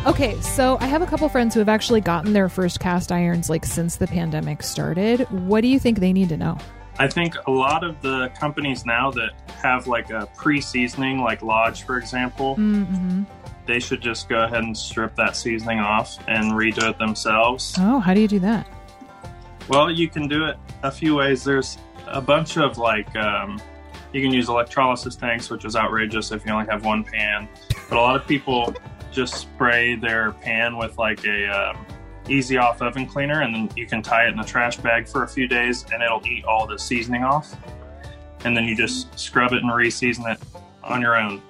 Okay, 0.04 0.38
so 0.40 0.78
I 0.80 0.86
have 0.86 1.00
a 1.00 1.06
couple 1.06 1.28
friends 1.28 1.54
who 1.54 1.60
have 1.60 1.68
actually 1.68 2.00
gotten 2.00 2.32
their 2.32 2.48
first 2.48 2.80
cast 2.80 3.12
irons 3.12 3.48
like 3.48 3.64
since 3.64 3.94
the 3.96 4.08
pandemic 4.08 4.62
started. 4.64 5.20
What 5.30 5.60
do 5.60 5.68
you 5.68 5.78
think 5.78 6.00
they 6.00 6.12
need 6.12 6.28
to 6.30 6.36
know? 6.36 6.58
I 6.98 7.06
think 7.06 7.36
a 7.46 7.50
lot 7.50 7.84
of 7.84 8.02
the 8.02 8.28
companies 8.38 8.84
now 8.84 9.12
that 9.12 9.30
have 9.62 9.86
like 9.86 10.10
a 10.10 10.26
pre-seasoning, 10.36 11.20
like 11.20 11.40
Lodge, 11.42 11.84
for 11.84 11.98
example, 11.98 12.56
Mm-hmm. 12.56 13.22
they 13.66 13.78
should 13.78 14.00
just 14.00 14.28
go 14.28 14.40
ahead 14.42 14.64
and 14.64 14.76
strip 14.76 15.14
that 15.14 15.36
seasoning 15.36 15.78
off 15.78 16.18
and 16.26 16.52
redo 16.52 16.90
it 16.90 16.98
themselves. 16.98 17.74
Oh, 17.78 18.00
how 18.00 18.12
do 18.12 18.20
you 18.20 18.28
do 18.28 18.40
that? 18.40 18.66
Well, 19.72 19.90
you 19.90 20.06
can 20.06 20.28
do 20.28 20.44
it 20.44 20.58
a 20.82 20.90
few 20.90 21.14
ways. 21.14 21.44
There's 21.44 21.78
a 22.06 22.20
bunch 22.20 22.58
of 22.58 22.76
like, 22.76 23.16
um, 23.16 23.58
you 24.12 24.20
can 24.20 24.30
use 24.30 24.50
electrolysis 24.50 25.16
tanks, 25.16 25.48
which 25.48 25.64
is 25.64 25.76
outrageous 25.76 26.30
if 26.30 26.44
you 26.44 26.52
only 26.52 26.66
have 26.66 26.84
one 26.84 27.02
pan. 27.02 27.48
But 27.88 27.96
a 27.96 28.00
lot 28.02 28.14
of 28.14 28.28
people 28.28 28.74
just 29.12 29.34
spray 29.34 29.94
their 29.94 30.32
pan 30.32 30.76
with 30.76 30.98
like 30.98 31.24
a 31.24 31.46
um, 31.46 31.86
easy 32.28 32.58
off 32.58 32.82
oven 32.82 33.06
cleaner, 33.06 33.40
and 33.40 33.54
then 33.54 33.70
you 33.74 33.86
can 33.86 34.02
tie 34.02 34.26
it 34.26 34.34
in 34.34 34.40
a 34.40 34.44
trash 34.44 34.76
bag 34.76 35.08
for 35.08 35.22
a 35.22 35.28
few 35.28 35.48
days, 35.48 35.86
and 35.90 36.02
it'll 36.02 36.20
eat 36.26 36.44
all 36.44 36.66
the 36.66 36.78
seasoning 36.78 37.24
off. 37.24 37.56
And 38.44 38.54
then 38.54 38.64
you 38.64 38.76
just 38.76 39.18
scrub 39.18 39.54
it 39.54 39.62
and 39.62 39.74
re-season 39.74 40.26
it 40.26 40.38
on 40.84 41.00
your 41.00 41.16
own. 41.16 41.40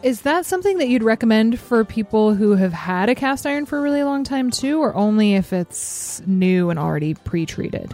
Is 0.00 0.20
that 0.22 0.46
something 0.46 0.78
that 0.78 0.88
you'd 0.88 1.02
recommend 1.02 1.58
for 1.58 1.84
people 1.84 2.32
who 2.32 2.52
have 2.54 2.72
had 2.72 3.08
a 3.08 3.16
cast 3.16 3.44
iron 3.46 3.66
for 3.66 3.78
a 3.78 3.80
really 3.80 4.04
long 4.04 4.22
time 4.22 4.48
too, 4.48 4.80
or 4.80 4.94
only 4.94 5.34
if 5.34 5.52
it's 5.52 6.22
new 6.24 6.70
and 6.70 6.78
already 6.78 7.14
pre-treated? 7.14 7.92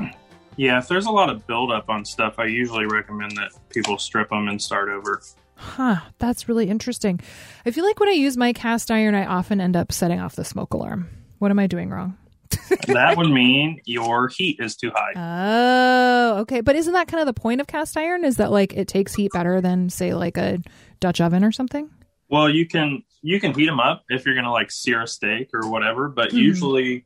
Yeah, 0.57 0.79
if 0.79 0.87
there's 0.87 1.07
a 1.07 1.11
lot 1.11 1.31
of 1.31 1.47
buildup 1.47 1.89
on 1.89 2.05
stuff, 2.05 2.35
I 2.39 2.45
usually 2.45 2.85
recommend 2.85 3.33
that 3.39 3.53
people 3.71 3.97
strip 3.97 4.29
them 4.29 4.49
and 4.49 4.61
start 4.61 4.91
over. 4.91 5.23
Huh, 5.55 5.97
that's 6.19 6.47
really 6.47 6.69
interesting. 6.69 7.21
I 7.65 7.71
feel 7.71 7.87
like 7.87 7.99
when 7.99 8.11
I 8.11 8.13
use 8.13 8.37
my 8.37 8.53
cast 8.53 8.91
iron, 8.91 9.15
I 9.15 9.25
often 9.25 9.59
end 9.59 9.75
up 9.75 9.91
setting 9.91 10.21
off 10.21 10.37
the 10.37 10.45
smoke 10.45 10.75
alarm. 10.75 11.09
What 11.39 11.51
am 11.51 11.59
I 11.59 11.67
doing 11.67 11.89
wrong? 11.89 12.19
that 12.87 13.17
would 13.17 13.31
mean 13.31 13.81
your 13.85 14.29
heat 14.29 14.59
is 14.61 14.77
too 14.77 14.93
high. 14.95 15.13
Oh, 15.17 16.39
okay. 16.41 16.61
But 16.61 16.77
isn't 16.77 16.93
that 16.93 17.09
kind 17.09 17.21
of 17.21 17.27
the 17.27 17.39
point 17.39 17.61
of 17.61 17.67
cast 17.67 17.97
iron? 17.97 18.25
Is 18.25 18.37
that 18.37 18.53
like 18.53 18.75
it 18.75 18.89
takes 18.89 19.15
heat 19.15 19.33
better 19.33 19.61
than, 19.61 19.89
say, 19.91 20.15
like 20.15 20.37
a 20.37 20.61
Dutch 21.05 21.21
oven 21.21 21.45
or 21.45 21.53
something? 21.53 21.91
Well, 22.31 22.49
you 22.49 22.67
can 22.67 23.03
you 23.21 23.39
can 23.39 23.53
heat 23.53 23.67
them 23.67 23.79
up 23.79 24.05
if 24.09 24.25
you're 24.25 24.35
gonna 24.35 24.51
like 24.51 24.71
sear 24.71 25.03
a 25.03 25.07
steak 25.07 25.51
or 25.53 25.69
whatever, 25.69 26.09
but 26.09 26.31
Mhm. 26.31 26.39
usually 26.39 27.05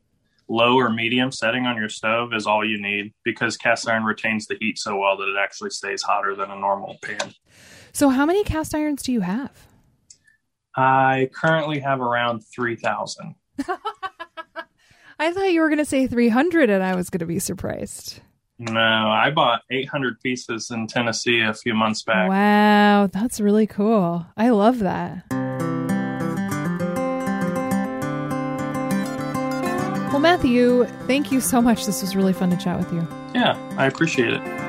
low 0.48 0.76
or 0.76 0.88
medium 0.88 1.32
setting 1.32 1.66
on 1.66 1.76
your 1.76 1.88
stove 1.88 2.32
is 2.32 2.46
all 2.46 2.64
you 2.64 2.80
need 2.80 3.12
because 3.24 3.56
cast 3.56 3.88
iron 3.88 4.04
retains 4.04 4.46
the 4.46 4.56
heat 4.60 4.78
so 4.78 4.96
well 4.96 5.16
that 5.16 5.24
it 5.28 5.34
actually 5.36 5.70
stays 5.70 6.00
hotter 6.04 6.36
than 6.36 6.48
a 6.52 6.56
normal 6.56 6.96
pan. 7.02 7.34
So, 7.92 8.08
how 8.10 8.24
many 8.24 8.44
cast 8.44 8.72
irons 8.72 9.02
do 9.02 9.10
you 9.10 9.22
have? 9.22 9.66
I 10.76 11.28
currently 11.34 11.80
have 11.80 12.00
around 12.00 12.42
three 12.54 12.76
thousand. 12.76 13.34
I 15.18 15.32
thought 15.32 15.50
you 15.52 15.60
were 15.60 15.68
going 15.68 15.78
to 15.78 15.84
say 15.84 16.06
300 16.06 16.70
and 16.70 16.84
I 16.84 16.94
was 16.94 17.10
going 17.10 17.18
to 17.18 17.26
be 17.26 17.40
surprised. 17.40 18.20
No, 18.60 18.80
I 18.80 19.30
bought 19.30 19.62
eight 19.70 19.88
hundred 19.88 20.20
pieces 20.20 20.70
in 20.70 20.88
Tennessee 20.88 21.42
a 21.42 21.54
few 21.54 21.74
months 21.74 22.02
back. 22.02 22.28
Wow, 22.28 23.06
that's 23.06 23.40
really 23.40 23.68
cool. 23.68 24.26
I 24.36 24.48
love 24.50 24.80
that. 24.80 25.24
Well, 30.10 30.18
Matthew, 30.18 30.86
thank 31.06 31.30
you 31.30 31.40
so 31.40 31.62
much. 31.62 31.86
This 31.86 32.02
was 32.02 32.16
really 32.16 32.32
fun 32.32 32.50
to 32.50 32.56
chat 32.56 32.78
with 32.78 32.92
you. 32.92 33.06
Yeah, 33.34 33.56
I 33.76 33.86
appreciate 33.86 34.32
it. 34.32 34.67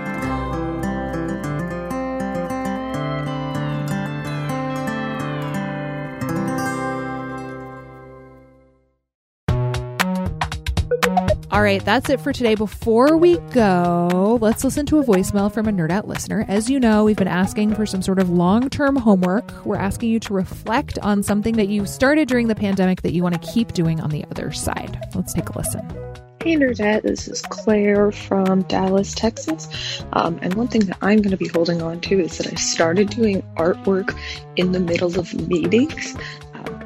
All 11.60 11.66
right, 11.66 11.84
that's 11.84 12.10
it 12.10 12.22
for 12.22 12.32
today. 12.32 12.56
Before 12.56 13.18
we 13.18 13.38
go, 13.52 14.38
let's 14.40 14.64
listen 14.64 14.86
to 14.86 15.00
a 15.00 15.04
voicemail 15.04 15.54
from 15.54 15.68
a 15.68 15.74
Nerdette 15.74 16.08
listener. 16.08 16.46
As 16.48 16.70
you 16.70 16.80
know, 16.80 17.04
we've 17.04 17.18
been 17.18 17.28
asking 17.28 17.76
for 17.76 17.86
some 17.86 18.02
sort 18.02 18.18
of 18.18 18.30
long 18.30 18.70
term 18.70 18.96
homework. 18.96 19.66
We're 19.66 19.76
asking 19.76 20.12
you 20.12 20.22
to 20.22 20.34
reflect 20.34 20.98
on 21.00 21.22
something 21.22 21.58
that 21.58 21.68
you 21.68 21.86
started 21.86 22.30
during 22.30 22.48
the 22.48 22.56
pandemic 22.56 23.02
that 23.02 23.12
you 23.12 23.24
want 23.24 23.42
to 23.42 23.52
keep 23.52 23.74
doing 23.74 24.00
on 24.00 24.10
the 24.10 24.24
other 24.32 24.54
side. 24.54 25.06
Let's 25.14 25.34
take 25.34 25.50
a 25.50 25.58
listen. 25.58 25.82
Hey 26.42 26.56
Nerdette, 26.56 27.02
this 27.02 27.28
is 27.28 27.42
Claire 27.42 28.14
from 28.14 28.62
Dallas, 28.62 29.14
Texas. 29.14 30.02
Um, 30.14 30.40
and 30.42 30.54
one 30.54 30.70
thing 30.70 30.86
that 30.86 30.98
I'm 31.02 31.18
going 31.18 31.32
to 31.32 31.38
be 31.38 31.50
holding 31.50 31.82
on 31.82 32.00
to 32.00 32.22
is 32.22 32.38
that 32.38 32.48
I 32.48 32.56
started 32.56 33.10
doing 33.10 33.42
artwork 33.58 34.18
in 34.56 34.72
the 34.72 34.80
middle 34.80 35.20
of 35.20 35.34
meetings 35.50 36.16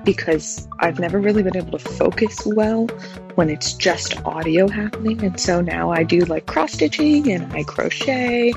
because 0.03 0.67
I've 0.79 0.99
never 0.99 1.19
really 1.19 1.43
been 1.43 1.57
able 1.57 1.77
to 1.77 1.79
focus 1.79 2.45
well 2.45 2.87
when 3.35 3.49
it's 3.49 3.73
just 3.73 4.23
audio 4.25 4.67
happening. 4.67 5.23
And 5.23 5.39
so 5.39 5.61
now 5.61 5.91
I 5.91 6.03
do 6.03 6.19
like 6.21 6.45
cross 6.45 6.73
stitching 6.73 7.31
and 7.31 7.51
I 7.53 7.63
crochet, 7.63 8.53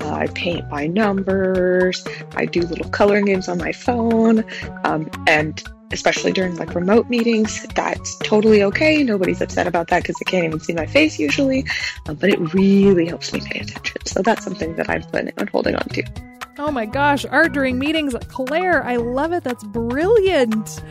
uh, 0.00 0.10
I 0.10 0.26
paint 0.28 0.68
by 0.68 0.86
numbers, 0.86 2.04
I 2.36 2.46
do 2.46 2.62
little 2.62 2.90
coloring 2.90 3.24
games 3.24 3.48
on 3.48 3.58
my 3.58 3.72
phone, 3.72 4.44
um, 4.84 5.10
and 5.26 5.62
especially 5.92 6.32
during 6.32 6.56
like 6.56 6.74
remote 6.74 7.10
meetings, 7.10 7.66
that's 7.74 8.16
totally 8.18 8.62
okay. 8.62 9.02
Nobody's 9.02 9.40
upset 9.40 9.66
about 9.66 9.88
that 9.88 10.02
because 10.02 10.16
they 10.16 10.30
can't 10.30 10.44
even 10.44 10.60
see 10.60 10.72
my 10.72 10.86
face 10.86 11.18
usually. 11.18 11.64
Um, 12.06 12.16
but 12.16 12.30
it 12.30 12.54
really 12.54 13.06
helps 13.06 13.32
me 13.32 13.40
pay 13.40 13.60
attention. 13.60 14.06
So 14.06 14.22
that's 14.22 14.44
something 14.44 14.76
that 14.76 14.86
planning 15.10 15.34
on 15.38 15.48
holding 15.48 15.74
on 15.74 15.88
to. 15.88 16.29
Oh 16.62 16.70
my 16.70 16.84
gosh, 16.84 17.24
art 17.24 17.54
during 17.54 17.78
meetings. 17.78 18.14
Claire, 18.28 18.84
I 18.84 18.96
love 18.96 19.32
it. 19.32 19.42
That's 19.42 19.64
brilliant. 19.64 20.82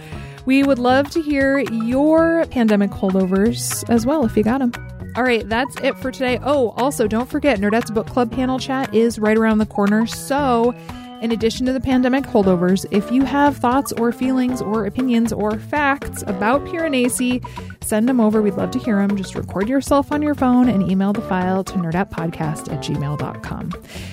We 0.47 0.63
would 0.63 0.79
love 0.79 1.11
to 1.11 1.21
hear 1.21 1.59
your 1.59 2.47
pandemic 2.47 2.89
holdovers 2.89 3.87
as 3.87 4.03
well 4.03 4.25
if 4.25 4.35
you 4.35 4.41
got 4.41 4.61
them. 4.61 4.71
All 5.15 5.21
right, 5.21 5.47
that's 5.47 5.79
it 5.81 5.95
for 5.99 6.11
today. 6.11 6.39
Oh, 6.41 6.71
also, 6.71 7.07
don't 7.07 7.29
forget, 7.29 7.59
Nerdette's 7.59 7.91
Book 7.91 8.07
Club 8.07 8.31
panel 8.31 8.57
chat 8.57 8.95
is 8.95 9.19
right 9.19 9.37
around 9.37 9.59
the 9.59 9.67
corner. 9.67 10.07
So, 10.07 10.73
in 11.21 11.31
addition 11.31 11.65
to 11.65 11.73
the 11.73 11.79
pandemic 11.79 12.23
holdovers, 12.23 12.85
if 12.91 13.11
you 13.11 13.23
have 13.23 13.57
thoughts 13.57 13.91
or 13.93 14.11
feelings 14.11 14.61
or 14.61 14.85
opinions 14.85 15.33
or 15.33 15.57
facts 15.59 16.23
about 16.27 16.63
Piranesi, 16.65 17.45
send 17.83 18.07
them 18.07 18.19
over. 18.19 18.41
We'd 18.41 18.55
love 18.55 18.71
to 18.71 18.79
hear 18.79 18.95
them. 18.95 19.17
Just 19.17 19.35
record 19.35 19.67
yourself 19.67 20.11
on 20.11 20.21
your 20.21 20.35
phone 20.35 20.69
and 20.69 20.89
email 20.89 21.13
the 21.13 21.21
file 21.21 21.63
to 21.65 21.73
nerdettepodcast 21.73 22.71
at 22.71 22.83
gmail.com. 22.83 23.71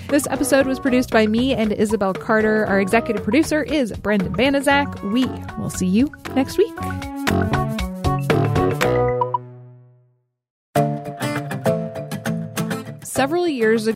This 0.08 0.26
episode 0.28 0.66
was 0.66 0.80
produced 0.80 1.10
by 1.10 1.26
me 1.26 1.54
and 1.54 1.72
Isabel 1.72 2.12
Carter. 2.12 2.66
Our 2.66 2.80
executive 2.80 3.22
producer 3.22 3.62
is 3.62 3.92
Brendan 3.92 4.34
Banaszak. 4.34 5.12
We 5.12 5.26
will 5.60 5.70
see 5.70 5.86
you 5.86 6.12
next 6.34 6.58
week. 6.58 6.74
Several 13.02 13.48
years 13.48 13.86
ago, 13.86 13.95